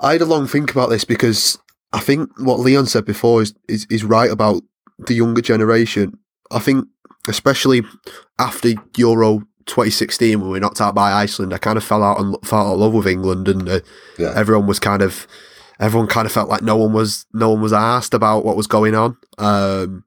[0.00, 1.58] I had a long think about this because
[1.92, 4.62] I think what Leon said before is, is, is right about
[4.98, 6.18] the younger generation.
[6.50, 6.86] I think,
[7.28, 7.82] especially
[8.38, 12.20] after Euro 2016, when we were knocked out by Iceland, I kind of fell out
[12.20, 13.80] and fell out of love with England, and uh,
[14.18, 14.32] Yeah.
[14.36, 15.26] everyone was kind of
[15.78, 18.66] everyone kind of felt like no one was no one was asked about what was
[18.66, 19.16] going on.
[19.38, 20.04] Um,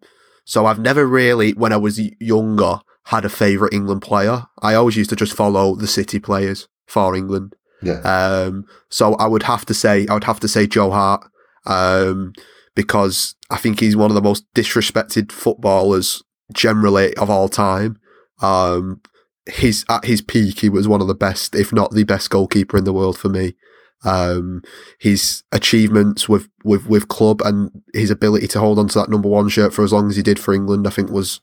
[0.50, 4.46] so I've never really, when I was younger, had a favourite England player.
[4.64, 7.56] I always used to just follow the City players for England.
[7.84, 8.00] Yeah.
[8.00, 11.24] Um, so I would have to say, I would have to say Joe Hart,
[11.68, 12.34] um,
[12.74, 18.00] because I think he's one of the most disrespected footballers generally of all time.
[18.42, 19.02] Um,
[19.46, 22.76] his at his peak, he was one of the best, if not the best goalkeeper
[22.76, 23.54] in the world for me.
[24.06, 24.64] Um,
[24.98, 29.28] his achievements with, with, with club and his ability to hold on to that number
[29.28, 31.42] one shirt for as long as he did for England, I think was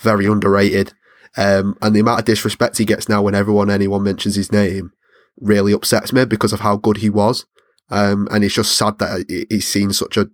[0.00, 0.94] very underrated.
[1.36, 4.92] Um, and the amount of disrespect he gets now when everyone, anyone mentions his name
[5.38, 7.44] really upsets me because of how good he was.
[7.90, 10.30] Um, and it's just sad that he's seen such a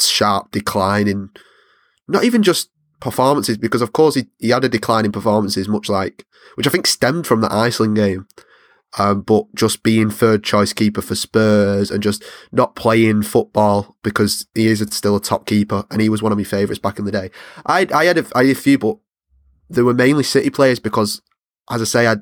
[0.00, 1.30] sharp decline in
[2.06, 5.88] not even just performances, because of course he, he had a decline in performances, much
[5.88, 8.26] like, which I think stemmed from the Iceland game.
[8.96, 14.46] Um, but just being third choice keeper for Spurs and just not playing football because
[14.54, 17.04] he is still a top keeper and he was one of my favourites back in
[17.04, 17.30] the day.
[17.66, 18.96] I I had a, I had a few, but
[19.68, 21.20] they were mainly City players because,
[21.70, 22.16] as I say, I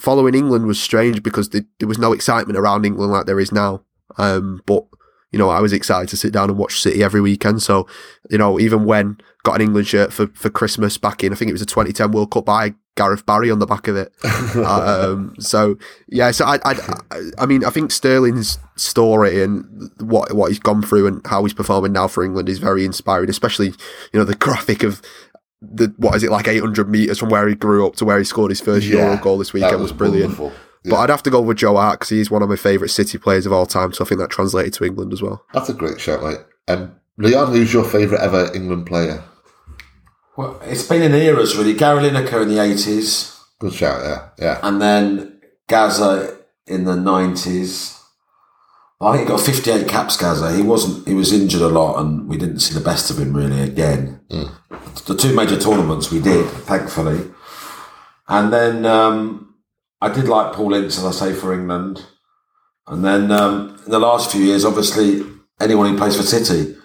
[0.00, 3.82] following England was strange because there, was no excitement around England like there is now.
[4.18, 4.86] Um, but
[5.30, 7.60] you know, I was excited to sit down and watch City every weekend.
[7.60, 7.88] So,
[8.30, 11.48] you know, even when got an England shirt for, for Christmas back in, I think
[11.48, 14.12] it was a 2010 World Cup by Gareth Barry on the back of it.
[14.56, 15.76] um, so
[16.08, 17.00] yeah, so I, I,
[17.38, 21.54] I mean, I think Sterling's story and what what he's gone through and how he's
[21.54, 23.28] performing now for England is very inspiring.
[23.28, 25.02] Especially, you know, the graphic of
[25.60, 28.24] the what is it like 800 meters from where he grew up to where he
[28.24, 30.38] scored his first Euro goal this weekend was, brilliant.
[30.38, 30.52] wonderful.
[30.84, 33.16] But I'd have to go with Joe Hart because he's one of my favourite City
[33.16, 33.94] players of all time.
[33.94, 35.42] So I think that translated to England as well.
[35.54, 36.40] That's a great shout, mate.
[36.68, 39.24] Um, Leon, who's your favourite ever England player?
[40.36, 41.74] Well, it's been in eras really.
[41.74, 44.60] Gary Lineker in the eighties, Good shout, yeah, yeah.
[44.62, 48.00] and then Gazza in the nineties.
[49.00, 50.16] I think he got fifty-eight caps.
[50.16, 50.54] Gazza.
[50.56, 51.06] He wasn't.
[51.06, 54.20] He was injured a lot, and we didn't see the best of him really again.
[55.06, 57.30] The two major tournaments we did, thankfully,
[58.28, 59.54] and then um,
[60.00, 62.06] I did like Paul Ince, as I say, for England.
[62.86, 65.22] And then um, in the last few years, obviously,
[65.60, 66.76] anyone who plays for City,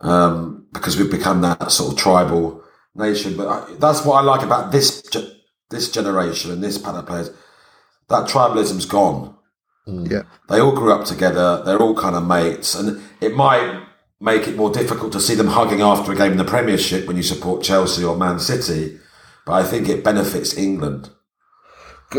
[0.00, 2.62] um, because we've become that sort of tribal
[2.94, 3.36] nation.
[3.36, 5.36] But I, that's what I like about this ge-
[5.70, 7.30] this generation and this pattern of players.
[8.08, 9.36] That tribalism's gone.
[9.86, 10.22] Yeah.
[10.48, 11.62] They all grew up together.
[11.64, 13.82] They're all kind of mates, and it might
[14.20, 17.16] make it more difficult to see them hugging after a game in the Premiership when
[17.16, 18.98] you support Chelsea or Man City.
[19.46, 21.10] But I think it benefits England.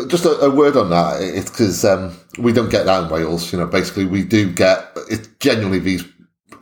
[0.08, 1.22] Just a, a word on that.
[1.22, 3.52] It's because um, we don't get that in Wales.
[3.52, 6.04] You know, basically, we do get it's genuinely these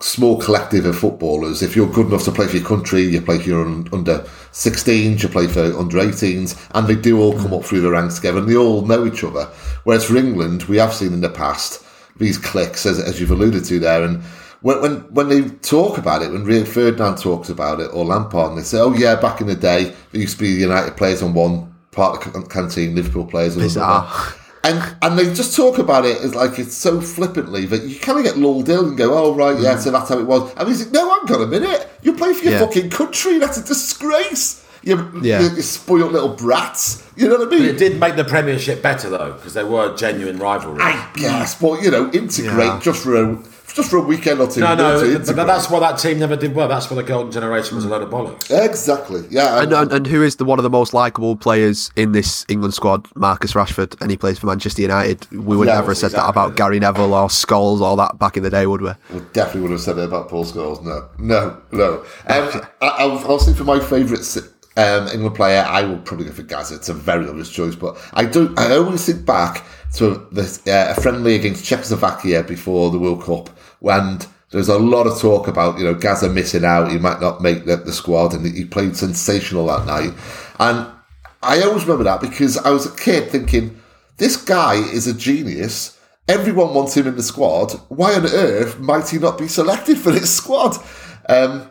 [0.01, 1.61] small collective of footballers.
[1.61, 4.19] If you're good enough to play for your country, you play for your un- under
[4.51, 8.15] 16s, you play for under 18s, and they do all come up through the ranks
[8.15, 9.45] together, and they all know each other.
[9.83, 11.83] Whereas for England, we have seen in the past
[12.17, 14.23] these cliques, as, as you've alluded to there, and
[14.61, 18.57] when, when when they talk about it, when Rio Ferdinand talks about it or Lampard,
[18.57, 21.33] they say, "Oh yeah, back in the day, there used to be United players on
[21.33, 26.05] one part of the canteen, Liverpool players on another." And and they just talk about
[26.05, 29.13] it as like it's so flippantly that you kind of get lulled in and go,
[29.17, 29.79] "Oh right, yeah, mm.
[29.79, 32.33] so that's how it was." And he's like, "No, hang on a minute, you play
[32.33, 32.59] for your Yeah.
[32.59, 33.37] fucking country.
[33.39, 34.61] That's a disgrace.
[34.83, 35.41] You, Yeah.
[35.41, 37.03] you, you spoiled little brats.
[37.15, 39.95] You know what I mean?" It did make the Premiership better though, because there were
[39.95, 40.81] genuine rivalries.
[40.83, 42.79] I guess, but you know, integrate Yeah.
[42.81, 43.37] just for a
[43.73, 44.61] just for a weekend or two.
[44.61, 46.67] No, no, but that's why that team never did well.
[46.67, 48.49] That's why the golden generation was a load of bollocks.
[48.49, 49.23] exactly.
[49.29, 52.45] Yeah, And, and and who is the one of the most likable players in this
[52.49, 53.07] England squad?
[53.15, 55.29] Marcus Rashford, and he plays for Manchester United.
[55.31, 58.37] We would Yeah, never have said that about Gary Neville or Scholes or that back
[58.37, 58.91] in the day, would we?
[59.13, 60.83] We definitely would have said it about Paul Scholes.
[60.83, 61.99] No, no, no.
[62.27, 64.25] Um, I, I'll, I'll say for my favourite
[64.77, 66.75] um, England player, I will probably go for Gazza.
[66.75, 68.53] It's a very obvious choice, but I do.
[68.57, 69.65] I always think back
[69.95, 74.19] to this, uh, a friendly against Czechoslovakia before the World Cup when.
[74.51, 76.89] There's a lot of talk about, you know, Gazza missing out.
[76.89, 80.11] He might not make the, the squad, and he played sensational that night.
[80.59, 80.87] And
[81.43, 83.79] I always remember that because I was a kid thinking,
[84.17, 85.99] this guy is a genius.
[86.27, 87.73] Everyone wants him in the squad.
[87.89, 90.77] Why on earth might he not be selected for this squad?
[91.27, 91.69] Um,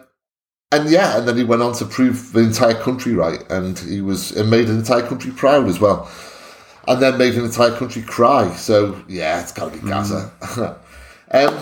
[0.70, 4.00] and yeah, and then he went on to prove the entire country right, and he
[4.00, 6.10] was and made an entire country proud as well,
[6.89, 8.51] and then made an entire country cry.
[8.55, 10.32] So yeah, it's got to be Gazza.
[11.30, 11.59] um,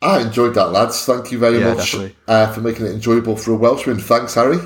[0.00, 1.04] I enjoyed that, lads.
[1.04, 1.94] Thank you very Yeah, much
[2.28, 3.98] uh, for making it enjoyable for a Welshman.
[3.98, 4.58] Thanks, Harry.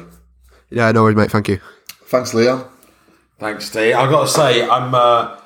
[0.71, 1.31] Yeah, no worries, mate.
[1.31, 1.61] Thank you.
[2.05, 2.65] Thanks, Leon.
[3.39, 3.95] Thanks, Steve.
[3.95, 5.39] I've got to say, I'm uh,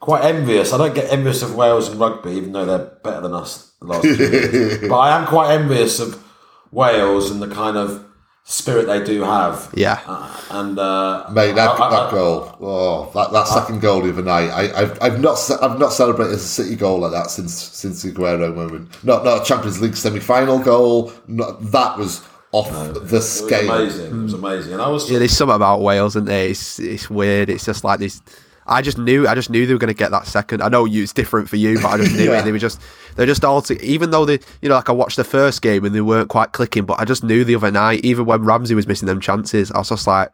[0.00, 0.72] quite envious.
[0.72, 3.86] I don't get envious of Wales and rugby, even though they're better than us the
[3.86, 4.78] last few years.
[4.88, 6.22] But I am quite envious of
[6.70, 8.07] Wales and the kind of
[8.50, 9.70] spirit they do have.
[9.74, 10.00] Yeah.
[10.06, 14.08] Uh, and uh, Mate, that, I- I- that goal, oh, that, that second goal the
[14.10, 14.48] other night.
[14.50, 18.10] I, I've, I've not, I've not celebrated a City goal like that since, since the
[18.12, 19.04] Aguero moment.
[19.04, 21.12] Not, not a Champions League semi-final goal.
[21.26, 22.70] Not, that was off
[23.10, 23.70] the scale.
[23.70, 24.20] It was amazing.
[24.20, 24.72] It was amazing.
[24.72, 26.48] And I was Yeah, there's something about Wales, isn't there?
[26.48, 27.50] It's it's weird.
[27.50, 28.22] It's just like this.
[28.68, 29.26] I just knew.
[29.26, 30.62] I just knew they were going to get that second.
[30.62, 32.40] I know you, it's different for you, but I just knew Yeah.
[32.40, 32.44] it.
[32.44, 32.80] They were just.
[33.16, 33.62] They're just all.
[33.62, 36.28] To, even though they, you know, like I watched the first game and they weren't
[36.28, 39.20] quite clicking, but I just knew the other night, even when Ramsey was missing them
[39.20, 40.30] chances, I was just like,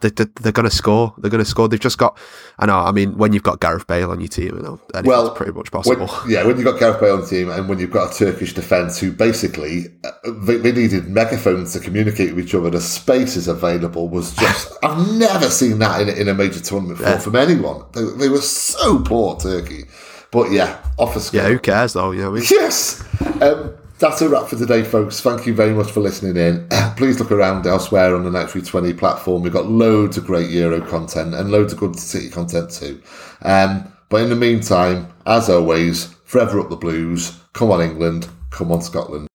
[0.00, 1.14] they, they, they're going to score.
[1.18, 1.68] They're going to score.
[1.68, 2.18] They've just got.
[2.58, 2.76] I know.
[2.78, 5.52] I mean, when you've got Gareth Bale on your team, you know, anything's Well, pretty
[5.52, 6.10] much When, possible.
[6.30, 8.52] yeah, when you've got Gareth Bale on the team and when you've got a Turkish
[8.54, 10.10] defence who basically uh,
[10.44, 15.16] they, they needed megaphones to communicate with each other, the spaces available was just I've
[15.18, 17.18] never seen that in, a- in a major tournament before Yeah.
[17.20, 17.84] from anyone.
[17.92, 19.84] They, they were so poor, Turkey.
[20.32, 21.40] But yeah, off a score.
[21.40, 22.10] yeah, who cares though?
[22.10, 22.44] You know I mean?
[22.50, 23.02] Yes.
[23.40, 25.20] Um, that's a wrap for today, folks.
[25.20, 26.68] Thank you very much for listening in.
[26.96, 29.42] Please look around elsewhere on the Night 320 platform.
[29.42, 33.00] We've got loads of great Euro content and loads of good City content too.
[33.42, 37.38] Um, but in the meantime, as always, forever up the blues.
[37.54, 38.28] Come on, England.
[38.50, 39.28] Come on, Scotland.